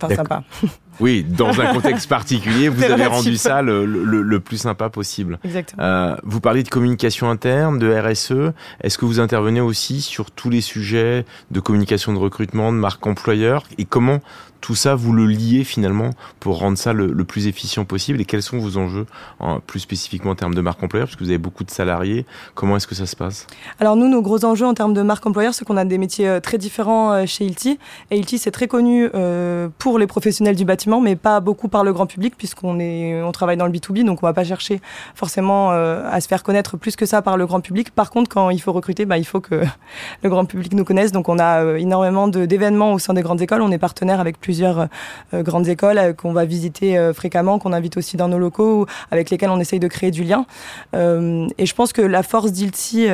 Enfin 0.00 0.14
sympa. 0.14 0.44
Oui, 1.00 1.26
dans 1.28 1.60
un 1.60 1.72
contexte 1.72 2.08
particulier, 2.08 2.68
vous 2.68 2.84
avez 2.84 3.06
rendu 3.06 3.36
ça 3.36 3.62
le, 3.62 3.84
le, 3.84 4.22
le, 4.22 4.38
plus 4.38 4.58
sympa 4.58 4.90
possible. 4.90 5.40
Exactement. 5.42 6.14
vous 6.22 6.38
parlez 6.38 6.62
de 6.62 6.68
communication 6.68 7.28
interne, 7.28 7.80
de 7.80 7.92
RSE. 7.92 8.52
Est-ce 8.80 8.96
que 8.96 9.04
vous 9.04 9.18
intervenez 9.18 9.60
aussi 9.60 10.00
sur 10.00 10.30
tous 10.30 10.50
les 10.50 10.60
sujets 10.60 11.24
de 11.50 11.58
communication 11.58 12.12
de 12.12 12.18
recrutement, 12.18 12.72
de 12.72 12.78
marque 12.78 13.04
employeur? 13.08 13.64
Et 13.76 13.86
comment 13.86 14.20
tout 14.64 14.74
ça, 14.74 14.94
vous 14.94 15.12
le 15.12 15.26
liez 15.26 15.62
finalement 15.62 16.08
pour 16.40 16.58
rendre 16.58 16.78
ça 16.78 16.94
le, 16.94 17.12
plus 17.24 17.48
efficient 17.48 17.84
possible? 17.84 18.18
Et 18.22 18.24
quels 18.24 18.42
sont 18.42 18.56
vos 18.56 18.78
enjeux, 18.78 19.04
en, 19.38 19.60
plus 19.60 19.80
spécifiquement 19.80 20.30
en 20.30 20.34
termes 20.36 20.54
de 20.54 20.60
marque 20.62 20.82
employeur? 20.82 21.06
Parce 21.06 21.16
que 21.16 21.22
vous 21.22 21.28
avez 21.28 21.36
beaucoup 21.36 21.64
de 21.64 21.70
salariés. 21.70 22.24
Comment 22.54 22.78
est-ce 22.78 22.86
que 22.86 22.94
ça 22.94 23.04
se 23.04 23.14
passe? 23.14 23.46
Alors 23.78 23.94
nous, 23.94 24.08
nos 24.08 24.22
gros 24.22 24.42
enjeux 24.46 24.64
en 24.64 24.72
termes 24.72 24.94
de 24.94 25.02
marque 25.02 25.26
employeur, 25.26 25.52
c'est 25.52 25.66
qu'on 25.66 25.76
a 25.76 25.84
des 25.84 25.98
métiers 25.98 26.26
euh, 26.26 26.40
très 26.40 26.56
différents 26.56 27.12
euh, 27.12 27.26
chez 27.26 27.44
Ilti. 27.44 27.78
Et 28.10 28.16
Ilti, 28.16 28.38
c'est 28.38 28.52
très 28.52 28.66
connu 28.66 29.10
euh, 29.14 29.68
pour 29.76 29.83
les 29.98 30.06
professionnels 30.06 30.56
du 30.56 30.64
bâtiment, 30.64 31.00
mais 31.00 31.16
pas 31.16 31.40
beaucoup 31.40 31.68
par 31.68 31.84
le 31.84 31.92
grand 31.92 32.06
public, 32.06 32.34
puisqu'on 32.36 32.78
est, 32.80 33.22
on 33.22 33.32
travaille 33.32 33.56
dans 33.56 33.66
le 33.66 33.72
B2B, 33.72 34.04
donc 34.04 34.22
on 34.22 34.26
va 34.26 34.32
pas 34.32 34.44
chercher 34.44 34.80
forcément 35.14 35.70
à 35.70 36.20
se 36.20 36.28
faire 36.28 36.42
connaître 36.42 36.76
plus 36.76 36.96
que 36.96 37.06
ça 37.06 37.22
par 37.22 37.36
le 37.36 37.46
grand 37.46 37.60
public. 37.60 37.90
Par 37.90 38.10
contre, 38.10 38.28
quand 38.28 38.50
il 38.50 38.60
faut 38.60 38.72
recruter, 38.72 39.04
bah, 39.04 39.18
il 39.18 39.24
faut 39.24 39.40
que 39.40 39.62
le 40.22 40.30
grand 40.30 40.44
public 40.44 40.72
nous 40.74 40.84
connaisse. 40.84 41.12
Donc 41.12 41.28
on 41.28 41.38
a 41.38 41.78
énormément 41.78 42.28
d'événements 42.28 42.92
au 42.92 42.98
sein 42.98 43.14
des 43.14 43.22
grandes 43.22 43.42
écoles. 43.42 43.62
On 43.62 43.70
est 43.70 43.78
partenaire 43.78 44.20
avec 44.20 44.40
plusieurs 44.40 44.88
euh, 45.32 45.42
grandes 45.42 45.68
écoles 45.68 45.98
euh, 45.98 46.12
qu'on 46.12 46.32
va 46.32 46.44
visiter 46.44 46.98
euh, 46.98 47.12
fréquemment, 47.12 47.58
qu'on 47.58 47.72
invite 47.72 47.96
aussi 47.96 48.16
dans 48.16 48.28
nos 48.28 48.38
locaux, 48.38 48.86
avec 49.10 49.30
lesquels 49.30 49.50
on 49.50 49.60
essaye 49.60 49.80
de 49.80 49.88
créer 49.88 50.10
du 50.10 50.24
lien. 50.24 50.46
et 50.94 51.66
je 51.66 51.74
pense 51.74 51.92
que 51.92 52.02
la 52.02 52.22
force 52.22 52.52
d'Ilti 52.52 53.08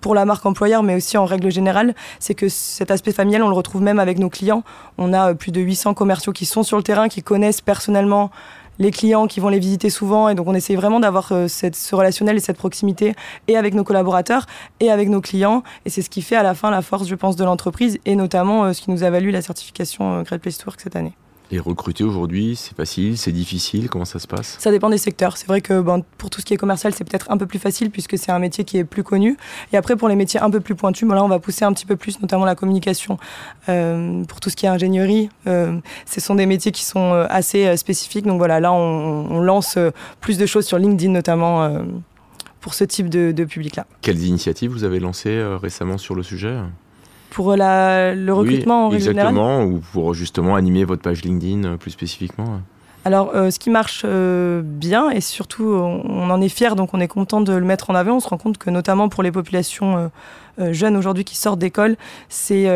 pour 0.00 0.14
la 0.14 0.24
marque 0.24 0.44
employeur, 0.46 0.82
mais 0.82 0.96
aussi 0.96 1.16
en 1.16 1.24
règle 1.24 1.50
générale, 1.50 1.94
c'est 2.18 2.34
que 2.34 2.48
cet 2.48 2.90
aspect 2.90 3.12
familial, 3.12 3.42
on 3.42 3.48
le 3.48 3.54
retrouve 3.54 3.82
même 3.82 3.98
avec 3.98 4.18
nos 4.18 4.30
clients. 4.30 4.62
On 4.98 5.12
a 5.12 5.34
plus 5.34 5.52
de 5.52 5.60
800 5.60 5.94
commerciaux 5.94 6.32
qui 6.32 6.46
sont 6.46 6.62
sur 6.62 6.76
le 6.76 6.82
terrain, 6.82 7.08
qui 7.08 7.22
connaissent 7.22 7.60
personnellement 7.60 8.30
les 8.78 8.90
clients 8.90 9.26
qui 9.26 9.40
vont 9.40 9.48
les 9.48 9.58
visiter 9.58 9.90
souvent. 9.90 10.28
Et 10.28 10.34
donc, 10.34 10.46
on 10.48 10.54
essaye 10.54 10.76
vraiment 10.76 11.00
d'avoir 11.00 11.32
euh, 11.32 11.48
ce 11.48 11.94
relationnel 11.94 12.36
et 12.36 12.40
cette 12.40 12.56
proximité 12.56 13.14
et 13.48 13.56
avec 13.56 13.74
nos 13.74 13.84
collaborateurs 13.84 14.46
et 14.80 14.90
avec 14.90 15.08
nos 15.08 15.20
clients. 15.20 15.62
Et 15.84 15.90
c'est 15.90 16.02
ce 16.02 16.10
qui 16.10 16.22
fait 16.22 16.36
à 16.36 16.42
la 16.42 16.54
fin 16.54 16.70
la 16.70 16.82
force, 16.82 17.06
je 17.06 17.14
pense, 17.14 17.36
de 17.36 17.44
l'entreprise 17.44 17.98
et 18.04 18.16
notamment 18.16 18.64
euh, 18.64 18.72
ce 18.72 18.82
qui 18.82 18.90
nous 18.90 19.04
a 19.04 19.10
valu 19.10 19.30
la 19.30 19.42
certification 19.42 20.18
euh, 20.18 20.22
Great 20.22 20.40
Place 20.40 20.58
to 20.58 20.70
cette 20.76 20.96
année. 20.96 21.14
Et 21.50 21.58
recruter 21.58 22.04
aujourd'hui, 22.04 22.56
c'est 22.56 22.74
facile, 22.74 23.18
c'est 23.18 23.30
difficile 23.30 23.88
Comment 23.88 24.06
ça 24.06 24.18
se 24.18 24.26
passe? 24.26 24.56
Ça 24.58 24.70
dépend 24.70 24.88
des 24.88 24.98
secteurs. 24.98 25.36
C'est 25.36 25.46
vrai 25.46 25.60
que 25.60 25.80
bon, 25.80 26.02
pour 26.16 26.30
tout 26.30 26.40
ce 26.40 26.46
qui 26.46 26.54
est 26.54 26.56
commercial, 26.56 26.94
c'est 26.94 27.04
peut-être 27.04 27.30
un 27.30 27.36
peu 27.36 27.46
plus 27.46 27.58
facile 27.58 27.90
puisque 27.90 28.18
c'est 28.18 28.32
un 28.32 28.38
métier 28.38 28.64
qui 28.64 28.78
est 28.78 28.84
plus 28.84 29.02
connu. 29.02 29.36
Et 29.72 29.76
après, 29.76 29.94
pour 29.94 30.08
les 30.08 30.16
métiers 30.16 30.40
un 30.40 30.50
peu 30.50 30.60
plus 30.60 30.74
pointus, 30.74 31.06
bon, 31.06 31.14
là, 31.14 31.22
on 31.22 31.28
va 31.28 31.38
pousser 31.38 31.64
un 31.64 31.72
petit 31.72 31.86
peu 31.86 31.96
plus, 31.96 32.20
notamment 32.20 32.44
la 32.44 32.54
communication. 32.54 33.18
Euh, 33.68 34.24
pour 34.24 34.40
tout 34.40 34.50
ce 34.50 34.56
qui 34.56 34.66
est 34.66 34.70
ingénierie, 34.70 35.28
euh, 35.46 35.78
ce 36.06 36.20
sont 36.20 36.34
des 36.34 36.46
métiers 36.46 36.72
qui 36.72 36.84
sont 36.84 37.12
euh, 37.12 37.26
assez 37.28 37.76
spécifiques. 37.76 38.26
Donc 38.26 38.38
voilà, 38.38 38.58
là, 38.58 38.72
on, 38.72 39.26
on 39.30 39.40
lance 39.40 39.78
plus 40.20 40.38
de 40.38 40.46
choses 40.46 40.66
sur 40.66 40.78
LinkedIn 40.78 41.12
notamment 41.12 41.70
pour 42.60 42.74
ce 42.74 42.84
type 42.84 43.10
de, 43.10 43.32
de 43.32 43.44
public-là. 43.44 43.86
Quelles 44.00 44.24
initiatives 44.24 44.70
vous 44.70 44.84
avez 44.84 44.98
lancées 44.98 45.42
récemment 45.60 45.98
sur 45.98 46.14
le 46.14 46.22
sujet? 46.22 46.56
Pour 47.34 47.56
la, 47.56 48.14
le 48.14 48.32
recrutement 48.32 48.88
oui, 48.88 48.94
en 48.94 48.96
Exactement, 48.96 49.64
ou 49.64 49.80
pour 49.92 50.14
justement 50.14 50.54
animer 50.54 50.84
votre 50.84 51.02
page 51.02 51.24
LinkedIn 51.24 51.64
euh, 51.64 51.76
plus 51.76 51.90
spécifiquement 51.90 52.60
Alors, 53.04 53.32
ce 53.34 53.58
qui 53.58 53.70
marche 53.70 54.06
bien, 54.06 55.10
et 55.10 55.20
surtout, 55.20 55.64
on, 55.64 56.30
en 56.30 56.40
est 56.40 56.48
fier, 56.48 56.76
donc 56.76 56.94
on 56.94 57.00
est 57.00 57.08
content 57.08 57.40
de 57.40 57.52
le 57.52 57.64
mettre 57.66 57.90
en 57.90 57.96
avant. 57.96 58.16
On 58.16 58.20
se 58.20 58.28
rend 58.28 58.38
compte 58.38 58.56
que, 58.56 58.70
notamment 58.70 59.08
pour 59.08 59.24
les 59.24 59.32
populations 59.32 60.10
jeunes 60.58 60.96
aujourd'hui 60.96 61.24
qui 61.24 61.36
sortent 61.36 61.58
d'école, 61.58 61.96
c'est 62.30 62.66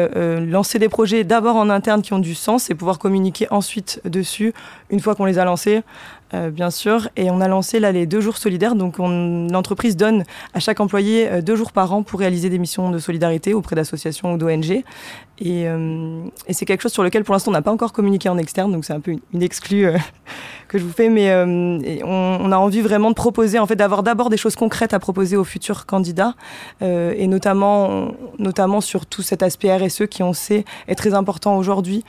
lancer 0.40 0.78
des 0.78 0.90
projets 0.90 1.24
d'abord 1.24 1.56
en 1.56 1.70
interne 1.70 2.02
qui 2.02 2.12
ont 2.12 2.18
du 2.18 2.34
sens 2.34 2.68
et 2.68 2.74
pouvoir 2.74 2.98
communiquer 2.98 3.46
ensuite 3.50 4.02
dessus 4.04 4.52
une 4.90 5.00
fois 5.00 5.14
qu'on 5.14 5.24
les 5.24 5.38
a 5.38 5.46
lancés. 5.46 5.82
Euh, 6.34 6.50
bien 6.50 6.70
sûr. 6.70 7.08
Et 7.16 7.30
on 7.30 7.40
a 7.40 7.48
lancé 7.48 7.80
là 7.80 7.92
les 7.92 8.06
deux 8.06 8.20
jours 8.20 8.36
solidaires. 8.36 8.74
Donc 8.74 8.98
l'entreprise 8.98 9.96
donne 9.96 10.24
à 10.54 10.60
chaque 10.60 10.80
employé 10.80 11.28
euh, 11.28 11.40
deux 11.40 11.56
jours 11.56 11.72
par 11.72 11.92
an 11.92 12.02
pour 12.02 12.20
réaliser 12.20 12.50
des 12.50 12.58
missions 12.58 12.90
de 12.90 12.98
solidarité 12.98 13.54
auprès 13.54 13.76
d'associations 13.76 14.34
ou 14.34 14.38
d'ONG. 14.38 14.84
Euh, 15.46 16.24
et, 16.46 16.52
c'est 16.52 16.64
quelque 16.64 16.82
chose 16.82 16.92
sur 16.92 17.02
lequel 17.02 17.24
pour 17.24 17.32
l'instant 17.32 17.50
on 17.50 17.54
n'a 17.54 17.62
pas 17.62 17.70
encore 17.70 17.92
communiqué 17.92 18.28
en 18.28 18.38
externe, 18.38 18.72
donc 18.72 18.84
c'est 18.84 18.92
un 18.92 19.00
peu 19.00 19.16
une, 19.32 19.42
exclue 19.42 19.86
que 20.68 20.78
je 20.78 20.84
vous 20.84 20.92
fais. 20.92 21.08
Mais 21.08 21.32
on, 22.04 22.52
a 22.52 22.56
envie 22.56 22.80
vraiment 22.80 23.10
de 23.10 23.14
proposer, 23.14 23.58
en 23.58 23.66
fait, 23.66 23.76
d'avoir 23.76 24.02
d'abord 24.02 24.30
des 24.30 24.36
choses 24.36 24.56
concrètes 24.56 24.94
à 24.94 24.98
proposer 24.98 25.36
aux 25.36 25.44
futurs 25.44 25.86
candidats, 25.86 26.34
et 26.80 27.26
notamment, 27.26 28.12
notamment 28.38 28.80
sur 28.80 29.06
tout 29.06 29.22
cet 29.22 29.42
aspect 29.42 29.74
RSE 29.74 30.06
qui 30.10 30.22
on 30.22 30.32
sait 30.32 30.64
est 30.88 30.94
très 30.94 31.14
important 31.14 31.56
aujourd'hui 31.56 32.04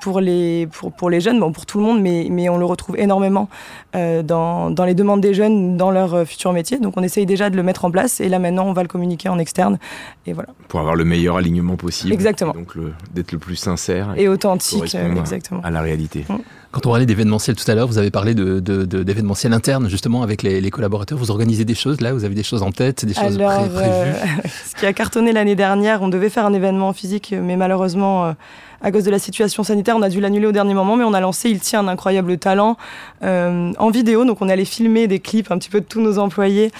pour 0.00 0.20
les 0.20 0.68
pour, 0.72 0.92
pour 0.92 1.10
les 1.10 1.20
jeunes, 1.20 1.40
bon 1.40 1.52
pour 1.52 1.66
tout 1.66 1.78
le 1.78 1.84
monde, 1.84 2.00
mais 2.00 2.28
mais 2.30 2.48
on 2.48 2.58
le 2.58 2.64
retrouve 2.64 2.98
énormément 2.98 3.48
euh, 3.96 4.22
dans, 4.22 4.70
dans, 4.70 4.84
les 4.84 4.94
demandes 4.94 5.20
des 5.20 5.34
jeunes 5.34 5.76
dans 5.76 5.90
leur 5.90 6.14
euh, 6.14 6.24
futur 6.24 6.52
métier. 6.52 6.78
Donc 6.78 6.94
on 6.96 7.02
essaye 7.02 7.26
déjà 7.26 7.50
de 7.50 7.56
le 7.56 7.62
mettre 7.62 7.84
en 7.84 7.90
place 7.90 8.20
et 8.20 8.28
là 8.28 8.38
maintenant 8.38 8.66
on 8.66 8.72
va 8.72 8.82
le 8.82 8.88
communiquer 8.88 9.28
en 9.28 9.38
externe. 9.38 9.78
Et 10.26 10.32
voilà. 10.32 10.50
Pour 10.68 10.80
avoir 10.80 10.94
le 10.94 11.04
meilleur 11.04 11.36
alignement 11.36 11.76
possible. 11.76 12.12
Exactement. 12.12 12.54
Donc 12.60 12.76
d'être 13.12 13.32
le 13.32 13.38
plus 13.38 13.56
sincère 13.56 14.14
et, 14.16 14.28
authentique. 14.28 14.94
Exactement. 14.94 15.60
À, 15.62 15.70
la 15.70 15.80
réalité. 15.80 16.24
Mm. 16.28 16.36
Quand 16.72 16.86
on 16.86 16.90
parlait 16.90 17.06
d'événementiel 17.06 17.56
tout 17.56 17.68
à 17.68 17.74
l'heure, 17.74 17.88
vous 17.88 17.98
avez 17.98 18.12
parlé 18.12 18.32
d'événementiel 18.34 19.50
de, 19.50 19.56
interne 19.56 19.88
justement 19.88 20.22
avec 20.22 20.42
les, 20.42 20.70
collaborateurs. 20.70 21.18
Vous 21.18 21.30
organisez 21.30 21.64
des 21.64 21.74
choses 21.74 22.00
là 22.00 22.12
Vous 22.12 22.24
avez 22.24 22.34
des 22.34 22.44
choses 22.44 22.62
en 22.62 22.70
tête, 22.70 23.04
des 23.04 23.14
choses 23.14 23.36
prévues 23.36 24.14
Ce 24.66 24.76
qui 24.76 24.86
a 24.86 24.92
cartonné 24.92 25.32
l'année 25.32 25.56
dernière, 25.56 26.00
on 26.02 26.08
devait 26.08 26.30
faire 26.30 26.46
un 26.46 26.52
événement 26.52 26.92
physique, 26.92 27.34
mais 27.36 27.56
malheureusement 27.56 28.34
à 28.82 28.90
cause 28.92 29.04
de 29.04 29.10
la 29.10 29.18
situation 29.18 29.62
sanitaire, 29.62 29.96
on 29.96 30.02
a 30.02 30.08
dû 30.08 30.20
l'annuler 30.20 30.46
au 30.46 30.52
dernier 30.52 30.72
moment, 30.72 30.96
mais 30.96 31.04
on 31.04 31.12
a 31.12 31.20
lancé 31.20 31.50
Il 31.50 31.60
tient 31.60 31.80
un 31.80 31.88
incroyable 31.88 32.38
talent 32.38 32.76
euh, 33.22 33.72
en 33.78 33.90
vidéo. 33.90 34.24
Donc 34.24 34.40
on 34.40 34.48
est 34.48 34.52
allé 34.52 34.64
filmer 34.64 35.06
des 35.06 35.20
clips 35.20 35.50
un 35.50 35.58
petit 35.58 35.68
peu 35.68 35.80
de 35.80 35.84
tous 35.84 36.00
nos 36.00 36.18
employés 36.18 36.70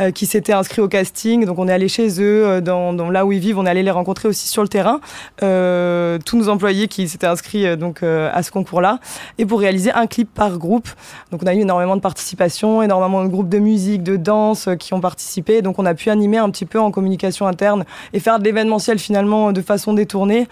euh, 0.00 0.10
qui 0.10 0.26
s'étaient 0.26 0.54
inscrits 0.54 0.80
au 0.80 0.88
casting. 0.88 1.44
Donc 1.44 1.58
on 1.58 1.68
est 1.68 1.72
allé 1.72 1.88
chez 1.88 2.08
eux, 2.22 2.46
euh, 2.46 2.60
dans, 2.60 2.92
dans, 2.94 3.10
là 3.10 3.26
où 3.26 3.32
ils 3.32 3.40
vivent, 3.40 3.58
on 3.58 3.66
est 3.66 3.70
allé 3.70 3.82
les 3.82 3.90
rencontrer 3.90 4.28
aussi 4.28 4.48
sur 4.48 4.62
le 4.62 4.68
terrain. 4.68 5.00
tous 5.38 6.36
nos 6.36 6.48
employés 6.48 6.88
qui 6.88 7.08
s'étaient 7.08 7.26
inscrits 7.26 7.76
donc 7.76 8.02
à 8.02 8.42
ce 8.42 8.50
concours-là 8.50 8.98
et 9.40 9.46
pour 9.46 9.60
réaliser 9.60 9.90
un 9.92 10.06
clip 10.06 10.32
par 10.32 10.58
groupe. 10.58 10.88
Donc 11.30 11.42
on 11.42 11.46
a 11.46 11.54
eu 11.54 11.60
énormément 11.60 11.96
de 11.96 12.02
participation, 12.02 12.82
énormément 12.82 13.24
de 13.24 13.28
groupes 13.28 13.48
de 13.48 13.58
musique, 13.58 14.02
de 14.02 14.16
danse 14.16 14.68
qui 14.78 14.92
ont 14.92 15.00
participé. 15.00 15.62
Donc 15.62 15.78
on 15.78 15.86
a 15.86 15.94
pu 15.94 16.10
animer 16.10 16.36
un 16.36 16.50
petit 16.50 16.66
peu 16.66 16.78
en 16.78 16.90
communication 16.90 17.46
interne 17.46 17.84
et 18.12 18.20
faire 18.20 18.38
de 18.38 18.44
l'événementiel 18.44 18.98
finalement 18.98 19.52
de 19.52 19.62
façon 19.62 19.94
détournée. 19.94 20.46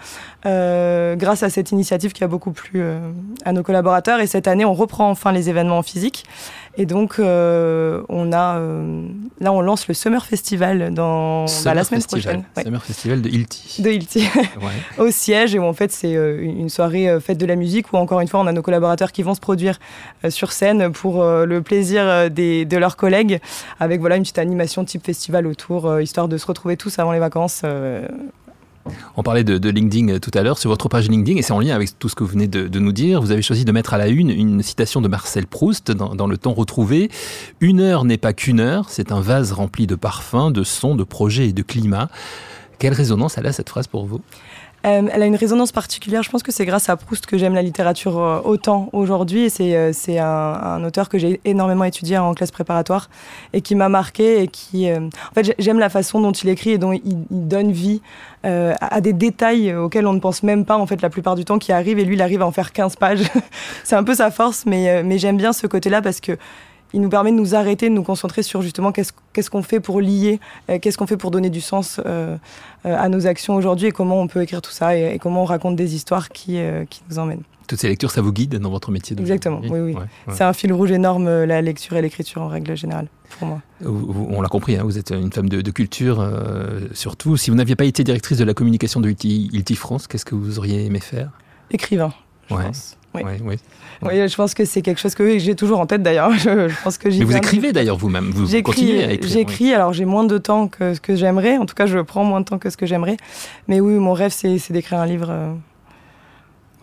Euh, 0.45 1.15
grâce 1.15 1.43
à 1.43 1.49
cette 1.49 1.71
initiative 1.71 2.13
qui 2.13 2.23
a 2.23 2.27
beaucoup 2.27 2.51
plu 2.51 2.81
euh, 2.81 3.11
à 3.45 3.51
nos 3.51 3.61
collaborateurs. 3.61 4.21
Et 4.21 4.27
cette 4.27 4.47
année, 4.47 4.65
on 4.65 4.73
reprend 4.73 5.09
enfin 5.09 5.31
les 5.31 5.49
événements 5.49 5.83
physiques. 5.83 6.25
Et 6.77 6.85
donc, 6.85 7.19
euh, 7.19 8.03
on 8.09 8.31
a, 8.31 8.59
là, 9.39 9.51
on 9.51 9.61
lance 9.61 9.87
le 9.87 9.93
Summer 9.93 10.25
Festival 10.25 10.93
dans 10.93 11.45
bah, 11.65 11.73
la 11.73 11.83
semaine 11.83 12.03
prochaine. 12.03 12.43
Summer 12.61 12.83
Festival 12.83 13.21
de 13.21 13.29
Hilti. 13.29 13.81
De 13.81 13.89
Hilti, 13.89 14.27
au 14.97 15.11
siège. 15.11 15.55
Et 15.55 15.59
où 15.59 15.63
en 15.63 15.73
fait, 15.73 15.91
c'est 15.91 16.13
une 16.13 16.69
soirée 16.69 17.19
fête 17.19 17.37
de 17.37 17.45
la 17.45 17.55
musique 17.55 17.91
où, 17.91 17.97
encore 17.97 18.21
une 18.21 18.27
fois, 18.27 18.39
on 18.39 18.47
a 18.47 18.51
nos 18.51 18.61
collaborateurs 18.61 19.11
qui 19.11 19.23
vont 19.23 19.33
se 19.33 19.39
produire 19.39 19.79
sur 20.29 20.51
scène 20.51 20.91
pour 20.91 21.23
le 21.23 21.61
plaisir 21.61 22.29
des, 22.29 22.65
de 22.65 22.77
leurs 22.77 22.97
collègues, 22.97 23.39
avec 23.79 23.99
voilà, 23.99 24.15
une 24.15 24.23
petite 24.23 24.39
animation 24.39 24.85
type 24.85 25.05
festival 25.05 25.47
autour, 25.47 25.99
histoire 25.99 26.27
de 26.27 26.37
se 26.37 26.45
retrouver 26.45 26.77
tous 26.77 26.99
avant 26.99 27.11
les 27.11 27.19
vacances 27.19 27.63
on 29.15 29.23
parlait 29.23 29.43
de, 29.43 29.69
LinkedIn 29.69 30.09
euh, 30.09 30.19
tout 30.19 30.31
à 30.33 30.41
l'heure. 30.41 30.57
Sur 30.57 30.69
votre 30.69 30.89
page 30.89 31.09
LinkedIn, 31.09 31.37
et 31.37 31.41
c'est 31.41 31.53
en 31.53 31.59
lien 31.59 31.75
avec 31.75 31.97
tout 31.97 32.09
ce 32.09 32.15
que 32.15 32.23
vous 32.23 32.31
venez 32.31 32.47
de, 32.47 32.79
nous 32.79 32.91
dire, 32.91 33.21
vous 33.21 33.31
avez 33.31 33.41
choisi 33.41 33.65
de 33.65 33.71
mettre 33.71 33.93
à 33.93 33.97
la 33.97 34.07
une 34.07 34.29
une 34.29 34.61
citation 34.63 35.01
de 35.01 35.07
Marcel 35.07 35.47
Proust 35.47 35.91
dans, 35.91 36.27
Le 36.27 36.37
Temps 36.37 36.53
retrouvé. 36.53 37.09
Une 37.59 37.79
heure 37.79 38.05
n'est 38.05 38.17
pas 38.17 38.33
qu'une 38.33 38.59
heure, 38.59 38.89
c'est 38.89 39.11
un 39.11 39.21
vase 39.21 39.51
rempli 39.51 39.87
de 39.87 39.95
parfums, 39.95 40.51
de 40.51 40.63
sons, 40.63 40.95
de 40.95 41.03
projets 41.03 41.49
et 41.49 41.53
de 41.53 41.61
climat. 41.61 42.09
Quelle 42.79 42.93
résonance 42.93 43.37
elle 43.37 43.47
a 43.47 43.51
cette 43.51 43.69
phrase 43.69 43.87
pour 43.87 44.05
vous? 44.05 44.21
Euh, 44.85 45.07
elle 45.11 45.21
a 45.21 45.25
une 45.25 45.35
résonance 45.35 45.71
particulière. 45.71 46.23
Je 46.23 46.29
pense 46.29 46.43
que 46.43 46.51
c'est 46.51 46.65
grâce 46.65 46.89
à 46.89 46.95
Proust 46.95 47.25
que 47.25 47.37
j'aime 47.37 47.53
la 47.53 47.61
littérature 47.61 48.17
euh, 48.17 48.41
autant 48.43 48.89
aujourd'hui. 48.93 49.49
C'est, 49.49 49.75
euh, 49.75 49.91
un, 50.19 50.83
auteur 50.83 51.09
que 51.09 51.17
j'ai 51.17 51.41
énormément 51.45 51.83
étudié 51.83 52.17
en 52.17 52.33
classe 52.33 52.51
préparatoire 52.51 53.09
et 53.53 53.61
qui 53.61 53.75
m'a 53.75 53.89
marqué 53.89 54.41
et 54.41 54.47
qui, 54.47 54.91
en 54.91 55.09
fait, 55.33 55.55
j'aime 55.59 55.79
la 55.79 55.89
façon 55.89 56.21
dont 56.21 56.31
il 56.31 56.49
écrit 56.49 56.71
et 56.71 56.77
dont 56.77 56.93
il, 56.93 57.25
donne 57.29 57.71
vie 57.71 58.01
à 58.43 59.01
des 59.01 59.13
détails 59.13 59.75
auxquels 59.75 60.07
on 60.07 60.13
ne 60.13 60.19
pense 60.19 60.43
même 60.43 60.63
pas 60.65 60.77
en 60.77 60.85
fait 60.85 61.01
la 61.01 61.09
plupart 61.09 61.35
du 61.35 61.43
temps 61.45 61.59
qui 61.59 61.71
arrivent 61.71 61.99
et 61.99 62.05
lui 62.05 62.15
il 62.15 62.21
arrive 62.21 62.41
à 62.41 62.45
en 62.45 62.51
faire 62.51 62.71
15 62.71 62.95
pages. 62.95 63.23
c'est 63.83 63.95
un 63.95 64.03
peu 64.03 64.15
sa 64.15 64.31
force, 64.31 64.65
mais 64.65 65.17
j'aime 65.17 65.37
bien 65.37 65.53
ce 65.53 65.67
côté-là 65.67 66.01
parce 66.01 66.21
que 66.21 66.37
il 66.93 67.01
nous 67.01 67.09
permet 67.09 67.31
de 67.31 67.37
nous 67.37 67.55
arrêter, 67.55 67.89
de 67.89 67.93
nous 67.93 68.03
concentrer 68.03 68.43
sur 68.43 68.61
justement 68.61 68.91
qu'est-ce 68.91 69.49
qu'on 69.49 69.63
fait 69.63 69.79
pour 69.79 70.01
lier, 70.01 70.39
euh, 70.69 70.79
qu'est-ce 70.79 70.97
qu'on 70.97 71.07
fait 71.07 71.17
pour 71.17 71.31
donner 71.31 71.49
du 71.49 71.61
sens 71.61 71.99
euh, 72.05 72.37
euh, 72.85 72.97
à 72.97 73.09
nos 73.09 73.27
actions 73.27 73.55
aujourd'hui 73.55 73.87
et 73.87 73.91
comment 73.91 74.19
on 74.19 74.27
peut 74.27 74.41
écrire 74.41 74.61
tout 74.61 74.71
ça 74.71 74.95
et, 74.95 75.19
comment 75.19 75.43
on 75.43 75.45
raconte 75.45 75.75
des 75.75 75.95
histoires 75.95 76.29
qui, 76.29 76.59
qui 76.89 77.01
nous 77.09 77.19
emmènent. 77.19 77.43
Toutes 77.67 77.79
ces 77.79 77.87
lectures, 77.87 78.09
ça 78.09 78.21
vous 78.21 78.33
guide 78.33 78.55
dans 78.55 78.71
votre 78.71 78.89
métier 78.89 79.15
Exactement, 79.19 79.61
oui, 79.69 79.79
oui. 79.79 79.95
C'est 80.29 80.43
un 80.43 80.53
fil 80.53 80.73
rouge 80.73 80.91
énorme, 80.91 81.43
la 81.43 81.61
lecture 81.61 81.95
et 81.97 82.01
l'écriture 82.01 82.41
en 82.41 82.47
règle 82.47 82.75
générale, 82.75 83.07
pour 83.37 83.47
moi. 83.47 83.61
On 83.85 84.41
l'a 84.41 84.49
compris, 84.49 84.75
hein, 84.75 84.81
vous 84.83 84.97
êtes 84.97 85.11
une 85.11 85.31
femme 85.31 85.49
de, 85.49 85.71
culture, 85.71 86.27
surtout. 86.93 87.37
Si 87.37 87.51
vous 87.51 87.55
n'aviez 87.55 87.75
pas 87.75 87.85
été 87.85 88.03
directrice 88.03 88.39
de 88.39 88.43
la 88.43 88.55
communication 88.55 89.01
de 89.01 89.09
Ilti 89.09 89.75
France, 89.75 90.07
qu'est-ce 90.07 90.25
que 90.25 90.33
vous 90.33 90.57
auriez 90.57 90.85
aimé 90.85 90.99
faire? 90.99 91.29
Écrivain, 91.69 92.11
je 92.49 92.55
pense. 92.55 92.98
Oui. 93.13 93.21
oui. 93.43 93.55
Oui, 94.01 94.27
je 94.27 94.35
pense 94.35 94.53
que 94.53 94.63
c'est 94.65 94.81
quelque 94.81 94.99
chose 94.99 95.13
que 95.13 95.37
j'ai 95.39 95.55
toujours 95.55 95.79
en 95.79 95.85
tête 95.85 96.01
d'ailleurs. 96.01 96.31
Je, 96.37 96.83
pense 96.83 96.97
que 96.97 97.09
Mais 97.09 97.23
vous 97.25 97.35
écrivez 97.35 97.73
d'ailleurs 97.73 97.97
vous-même, 97.97 98.29
vous, 98.31 98.47
continuez 98.61 99.03
à 99.03 99.11
écrire. 99.11 99.29
J'écris, 99.31 99.73
alors 99.73 99.93
j'ai 99.93 100.05
moins 100.05 100.23
de 100.23 100.37
temps 100.37 100.67
que 100.67 100.93
ce 100.93 101.01
que 101.01 101.15
j'aimerais. 101.15 101.57
En 101.57 101.65
tout 101.65 101.75
cas, 101.75 101.85
je 101.85 101.99
prends 101.99 102.23
moins 102.23 102.39
de 102.39 102.45
temps 102.45 102.59
que 102.59 102.69
ce 102.69 102.77
que 102.77 102.85
j'aimerais. 102.85 103.17
Mais 103.67 103.79
oui, 103.79 103.93
mon 103.93 104.13
rêve, 104.13 104.31
c'est 104.31 104.71
d'écrire 104.71 104.99
un 104.99 105.05
livre. 105.05 105.27
Euh. 105.29 105.53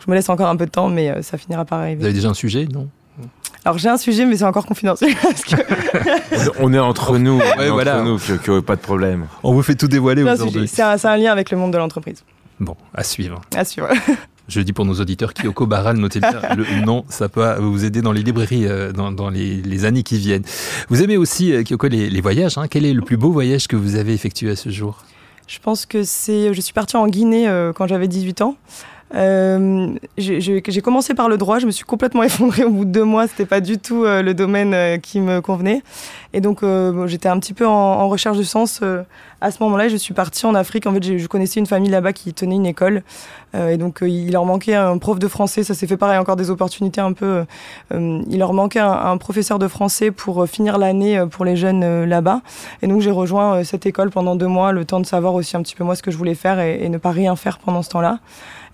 Je 0.05 0.11
me 0.11 0.15
laisse 0.15 0.29
encore 0.29 0.49
un 0.49 0.57
peu 0.57 0.67
de 0.67 0.71
temps, 0.71 0.89
mais 0.89 1.09
euh, 1.09 1.23
ça 1.23 1.39
finira 1.39 1.65
par 1.65 1.81
arriver. 1.81 2.01
Vous 2.01 2.05
avez 2.05 2.15
déjà 2.15 2.29
un 2.29 2.35
sujet, 2.35 2.67
non? 2.73 2.89
Alors 3.65 3.79
j'ai 3.79 3.89
un 3.89 3.97
sujet, 3.97 4.27
mais 4.27 4.37
c'est 4.37 4.45
encore 4.45 4.67
confidentiel. 4.67 5.13
on 6.61 6.73
est 6.73 6.79
entre 6.79 7.19
nous, 7.19 7.39
ouais, 7.39 7.71
voilà. 7.71 8.03
nous, 8.03 8.19
que, 8.19 8.61
pas 8.61 8.77
de 8.77 8.81
problème. 8.81 9.27
On 9.43 9.53
vous 9.53 9.63
fait 9.63 9.75
tout 9.75 9.89
dévoiler 9.89 10.23
aujourd'hui. 10.23 10.69
C'est 10.69 10.83
un, 10.83 10.97
un, 11.03 11.17
lien 11.17 11.33
avec 11.33 11.51
le 11.51 11.57
monde 11.57 11.73
de 11.73 11.79
l'entreprise. 11.79 12.23
Bon, 12.61 12.77
à 12.95 13.03
suivre. 13.03 13.41
À 13.57 13.65
suivre. 13.65 13.89
Je 14.49 14.61
dis 14.61 14.73
pour 14.73 14.85
nos 14.85 14.95
auditeurs, 15.01 15.35
Kyoko 15.35 15.67
Baral, 15.67 15.97
notez 15.97 16.21
bien 16.21 16.41
le 16.57 16.85
nom, 16.85 17.05
ça 17.09 17.29
peut 17.29 17.57
vous 17.59 17.85
aider 17.85 18.01
dans 18.01 18.13
les 18.13 18.23
librairies 18.23 18.67
euh, 18.67 18.93
dans, 18.93 19.29
les, 19.29 19.85
années 19.85 20.05
qui 20.05 20.19
viennent. 20.19 20.45
Vous 20.89 21.03
aimez 21.03 21.17
aussi, 21.17 21.53
euh, 21.53 21.65
Kyoko, 21.65 21.89
les, 21.89 22.21
voyages. 22.21 22.57
Hein. 22.57 22.69
Quel 22.69 22.85
est 22.85 22.93
le 22.93 23.03
plus 23.03 23.17
beau 23.17 23.33
voyage 23.33 23.67
que 23.67 23.75
vous 23.75 23.97
avez 23.97 24.13
effectué 24.15 24.51
à 24.51 24.57
ce 24.57 24.71
jour? 24.71 25.05
Je 25.49 25.59
pense 25.59 25.87
que 25.87 26.03
c'est. 26.05 26.55
Je 26.55 26.61
suis 26.61 26.73
partie 26.73 26.97
en 26.97 27.07
Guinée 27.07 27.49
euh, 27.49 27.73
quand 27.73 27.87
j'avais 27.87 28.09
18 28.09 28.43
ans. 28.43 28.57
Euh, 29.15 29.95
j'ai 30.19 30.81
commencé 30.83 31.15
par 31.15 31.29
le 31.29 31.37
droit, 31.37 31.59
je 31.59 31.67
me 31.67 31.71
suis 31.71 31.85
complètement 31.85 32.23
effondrée 32.25 32.65
au 32.65 32.71
bout 32.71 32.85
de 32.85 32.91
deux 32.91 33.05
mois, 33.05 33.27
c'était 33.29 33.47
pas 33.47 33.61
du 33.61 33.79
tout 33.79 34.05
euh, 34.05 34.21
le 34.23 34.35
domaine 34.35 34.75
euh, 34.75 34.99
qui 34.99 35.21
me 35.21 35.41
convenait. 35.41 35.83
Et 36.33 36.41
donc 36.41 36.63
j'étais 37.07 37.31
un 37.31 37.39
petit 37.39 37.55
peu 37.55 37.67
en, 37.67 38.09
recherche 38.09 38.37
de 38.37 38.43
sens 38.43 38.83
à 39.41 39.51
ce 39.51 39.63
moment-là. 39.63 39.89
Je 39.89 39.97
suis 39.97 40.13
partie 40.13 40.45
en 40.45 40.55
Afrique. 40.55 40.87
En 40.87 40.93
fait, 40.93 41.19
je 41.19 41.27
connaissais 41.29 41.61
une 41.61 41.67
famille 41.67 41.91
là-bas 41.91 42.13
qui 42.13 42.35
tenait 42.35 42.57
une 42.57 42.67
école, 42.67 43.03
et 43.55 43.79
donc 43.79 44.01
il 44.03 44.33
leur 44.33 44.45
manquait 44.45 44.75
un 44.75 44.99
prof 44.99 45.19
de 45.19 45.29
français. 45.29 45.63
Ça 45.63 45.73
s'est 45.73 45.87
fait 45.87 45.97
pareil, 45.97 46.19
encore 46.19 46.37
des 46.37 46.51
opportunités 46.51 47.01
un 47.01 47.15
peu. 47.15 47.47
il 47.91 48.39
leur 48.39 48.53
manquait 48.53 48.81
un, 48.81 49.17
professeur 49.17 49.59
de 49.59 49.67
français 49.67 50.11
pour 50.11 50.47
finir 50.47 50.77
l'année 50.77 51.25
pour 51.31 51.47
les 51.47 51.57
jeunes 51.57 52.05
là-bas. 52.05 52.43
Et 52.83 52.87
donc 52.87 53.01
j'ai 53.01 53.13
rejoint 53.13 53.65
cette 53.65 53.87
école 53.87 54.11
pendant 54.11 54.37
deux 54.37 54.49
mois, 54.49 54.73
le 54.73 54.85
temps 54.85 55.01
de 55.01 55.07
savoir 55.07 55.33
aussi 55.33 55.57
un 55.57 55.63
petit 55.63 55.75
peu 55.75 55.85
moi 55.85 55.97
ce 55.97 56.03
que 56.03 56.11
je 56.11 56.19
voulais 56.19 56.35
faire 56.35 56.61
et 56.61 56.87
ne 56.91 56.99
pas 56.99 57.13
rien 57.13 57.35
faire 57.35 57.57
pendant 57.57 57.83
ce 57.83 57.89
temps-là. 57.89 58.19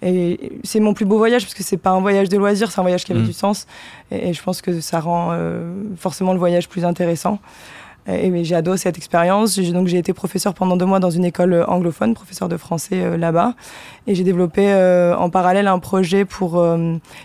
Et 0.03 0.59
c'est 0.65 0.81
mon 0.81 0.95
plus 0.95 1.05
beau 1.05 1.17
voyage 1.17 1.43
parce 1.43 1.55
que 1.55 1.63
c'est 1.63 1.77
pas 1.77 1.91
un 1.91 2.01
voyage 2.01 2.29
de 2.29 2.37
loisir, 2.37 2.71
c'est 2.71 2.81
un 2.81 2.83
voyage 2.83 3.05
qui 3.05 3.13
avait 3.13 3.21
mm. 3.21 3.27
du 3.27 3.33
sens. 3.33 3.67
Et, 4.11 4.33
je 4.33 4.43
pense 4.43 4.61
que 4.61 4.81
ça 4.81 5.01
rend 5.01 5.31
euh, 5.33 5.73
forcément 5.97 6.33
le 6.33 6.39
voyage 6.39 6.69
plus 6.69 6.85
intéressant. 6.85 7.39
Et 8.09 8.45
j'ai 8.45 8.55
adoré 8.57 8.79
cette 8.79 8.97
expérience. 8.97 9.59
Donc 9.59 9.87
j'ai 9.87 9.99
été 9.99 10.13
professeur 10.13 10.55
pendant 10.55 10.77
deux 10.77 10.87
mois 10.87 10.99
dans 10.99 11.11
une 11.11 11.25
école 11.25 11.65
anglophone, 11.69 12.15
professeur 12.15 12.49
de 12.49 12.57
français 12.57 13.17
là-bas. 13.17 13.55
Et 14.09 14.17
j'ai 14.17 14.25
développé 14.25 14.75
en 15.17 15.31
parallèle 15.31 15.69
un 15.69 15.79
projet 15.79 16.25
pour 16.25 16.65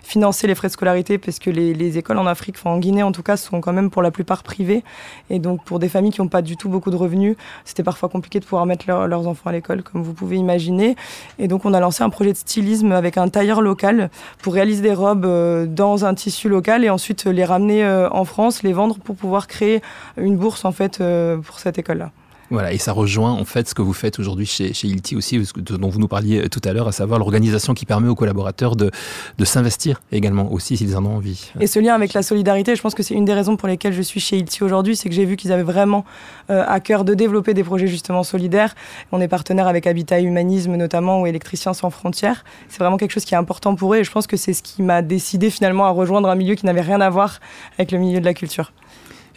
financer 0.04 0.46
les 0.46 0.54
frais 0.54 0.68
de 0.68 0.74
scolarité, 0.74 1.18
parce 1.18 1.40
que 1.40 1.50
les, 1.50 1.74
les 1.74 1.98
écoles 1.98 2.20
en 2.20 2.28
Afrique, 2.28 2.58
en 2.66 2.78
Guinée 2.78 3.02
en 3.02 3.12
tout 3.12 3.24
cas, 3.24 3.38
sont 3.38 3.60
quand 3.60 3.74
même 3.74 3.90
pour 3.90 4.04
la 4.04 4.12
plupart 4.12 4.44
privées. 4.44 4.84
Et 5.32 5.40
donc 5.40 5.64
pour 5.64 5.80
des 5.80 5.90
familles 5.90 6.12
qui 6.12 6.22
n'ont 6.22 6.28
pas 6.28 6.44
du 6.44 6.58
tout 6.58 6.70
beaucoup 6.70 6.92
de 6.92 6.96
revenus, 6.96 7.36
c'était 7.66 7.84
parfois 7.84 8.10
compliqué 8.10 8.40
de 8.40 8.46
pouvoir 8.46 8.68
mettre 8.68 8.86
leurs 8.88 9.28
enfants 9.28 9.50
à 9.50 9.54
l'école, 9.54 9.82
comme 9.82 10.04
vous 10.04 10.14
pouvez 10.14 10.38
imaginer. 10.38 10.96
Et 11.40 11.48
donc 11.48 11.66
on 11.66 11.74
a 11.74 11.80
lancé 11.80 12.04
un 12.04 12.10
projet 12.12 12.34
de 12.34 12.38
stylisme 12.38 12.92
avec 12.92 13.18
un 13.18 13.30
tailleur 13.30 13.62
local 13.62 14.12
pour 14.44 14.54
réaliser 14.54 14.84
des 14.84 14.94
robes 14.94 15.26
dans 15.74 16.06
un 16.06 16.14
tissu 16.14 16.50
local 16.50 16.86
et 16.86 16.92
ensuite 16.92 17.26
les 17.26 17.46
ramener 17.46 17.88
en 18.12 18.26
France, 18.26 18.62
les 18.62 18.74
vendre 18.74 19.00
pour 19.00 19.16
pouvoir 19.16 19.48
créer 19.48 19.82
une 20.18 20.38
bourse 20.38 20.67
en 20.68 20.72
fait 20.72 21.02
euh, 21.02 21.38
pour 21.38 21.60
cette 21.60 21.78
école-là. 21.78 22.12
Voilà, 22.50 22.72
et 22.72 22.78
ça 22.78 22.94
rejoint 22.94 23.34
en 23.34 23.44
fait 23.44 23.68
ce 23.68 23.76
que 23.76 23.82
vous 23.82 23.94
faites 23.94 24.20
aujourd'hui 24.20 24.46
chez, 24.46 24.74
chez 24.74 24.88
Ilti 24.88 25.18
aussi, 25.18 25.42
dont 25.58 25.90
vous 25.90 26.00
nous 26.00 26.08
parliez 26.08 26.40
euh, 26.40 26.48
tout 26.48 26.62
à 26.64 26.72
l'heure, 26.72 26.88
à 26.88 26.94
savoir 26.94 27.20
l'organisation 27.20 27.74
qui 27.74 27.86
permet 27.86 28.08
aux 28.08 28.16
collaborateurs 28.16 28.78
de, 28.78 28.90
de 29.38 29.46
s'investir 29.46 30.02
également 30.14 30.52
aussi 30.54 30.78
s'ils 30.78 30.96
en 30.96 31.06
ont 31.06 31.18
envie. 31.18 31.52
Et 31.60 31.68
ce 31.68 31.80
lien 31.80 31.94
avec 31.94 32.14
la 32.14 32.24
solidarité, 32.24 32.76
je 32.78 32.82
pense 32.82 32.96
que 32.96 33.04
c'est 33.04 33.16
une 33.16 33.26
des 33.26 33.34
raisons 33.34 33.58
pour 33.58 33.68
lesquelles 33.68 33.92
je 33.92 34.02
suis 34.02 34.22
chez 34.22 34.38
Ilti 34.38 34.64
aujourd'hui, 34.64 34.96
c'est 34.96 35.10
que 35.10 35.16
j'ai 35.16 35.26
vu 35.26 35.36
qu'ils 35.36 35.52
avaient 35.52 35.64
vraiment 35.64 36.06
euh, 36.50 36.64
à 36.66 36.80
cœur 36.80 37.04
de 37.04 37.14
développer 37.14 37.54
des 37.54 37.66
projets 37.66 37.88
justement 37.88 38.24
solidaires. 38.24 38.76
On 39.12 39.20
est 39.20 39.28
partenaire 39.28 39.68
avec 39.68 39.86
Habitat 39.86 40.22
et 40.22 40.24
Humanisme 40.24 40.76
notamment 40.76 41.22
ou 41.22 41.28
Électriciens 41.28 41.74
sans 41.74 41.90
frontières. 41.90 42.46
C'est 42.70 42.80
vraiment 42.80 42.96
quelque 42.96 43.12
chose 43.12 43.26
qui 43.26 43.34
est 43.34 43.38
important 43.38 43.76
pour 43.76 43.94
eux 43.94 43.98
et 43.98 44.04
je 44.06 44.12
pense 44.12 44.26
que 44.26 44.38
c'est 44.38 44.54
ce 44.54 44.64
qui 44.64 44.84
m'a 44.84 45.02
décidé 45.02 45.50
finalement 45.50 45.86
à 45.86 45.90
rejoindre 45.90 46.30
un 46.30 46.36
milieu 46.36 46.56
qui 46.56 46.66
n'avait 46.66 46.80
rien 46.80 47.02
à 47.02 47.10
voir 47.10 47.42
avec 47.78 47.92
le 47.92 47.98
milieu 47.98 48.22
de 48.22 48.26
la 48.26 48.34
culture. 48.34 48.72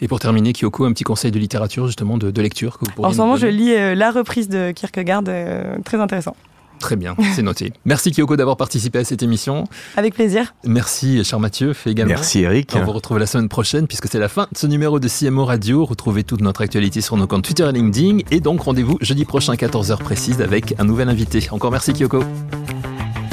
Et 0.01 0.07
pour 0.07 0.19
terminer, 0.19 0.51
Kyoko, 0.51 0.85
un 0.85 0.93
petit 0.93 1.03
conseil 1.03 1.31
de 1.31 1.37
littérature, 1.37 1.85
justement, 1.85 2.17
de, 2.17 2.41
lecture 2.41 2.79
que 2.79 2.85
vous 2.85 2.91
pourriez 2.91 3.09
En 3.09 3.13
ce 3.13 3.17
moment, 3.17 3.35
je 3.35 3.45
lis 3.47 3.73
euh, 3.73 3.93
La 3.93 4.09
reprise 4.11 4.49
de 4.49 4.71
Kierkegaard, 4.71 5.23
euh, 5.27 5.77
très 5.85 5.99
intéressant. 5.99 6.35
Très 6.79 6.95
bien, 6.95 7.15
c'est 7.35 7.43
noté. 7.43 7.73
Merci 7.85 8.09
Kyoko 8.09 8.35
d'avoir 8.35 8.57
participé 8.57 8.97
à 8.97 9.03
cette 9.03 9.21
émission. 9.21 9.65
Avec 9.95 10.15
plaisir. 10.15 10.55
Merci 10.65 11.23
cher 11.23 11.39
Mathieu 11.39 11.75
également. 11.85 12.15
Merci 12.15 12.41
Eric. 12.41 12.73
On 12.75 12.83
vous 12.83 12.91
retrouve 12.91 13.19
la 13.19 13.27
semaine 13.27 13.49
prochaine 13.49 13.85
puisque 13.85 14.07
c'est 14.07 14.17
la 14.17 14.27
fin 14.27 14.47
de 14.51 14.57
ce 14.57 14.65
numéro 14.65 14.99
de 14.99 15.07
CMO 15.07 15.45
Radio. 15.45 15.85
Retrouvez 15.85 16.23
toute 16.23 16.41
notre 16.41 16.61
actualité 16.61 17.01
sur 17.01 17.17
nos 17.17 17.27
comptes 17.27 17.43
Twitter 17.43 17.69
et 17.69 17.71
LinkedIn. 17.71 18.21
Et 18.31 18.39
donc 18.39 18.61
rendez-vous 18.61 18.97
jeudi 18.99 19.25
prochain 19.25 19.53
14h 19.53 19.97
précise 19.97 20.41
avec 20.41 20.73
un 20.79 20.83
nouvel 20.85 21.07
invité. 21.09 21.47
Encore 21.51 21.69
merci 21.69 21.93
Kyoko. 21.93 22.23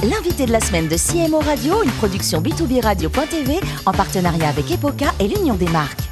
L'invité 0.02 0.44
de 0.44 0.52
la 0.52 0.60
semaine 0.60 0.86
de 0.86 0.96
CMO 0.96 1.38
Radio, 1.38 1.82
une 1.82 1.90
production 1.92 2.42
B2B 2.42 2.82
Radio.tv 2.82 3.60
en 3.86 3.92
partenariat 3.92 4.50
avec 4.50 4.70
Epoca 4.70 5.06
et 5.20 5.26
l'Union 5.26 5.54
des 5.54 5.68
marques. 5.68 6.02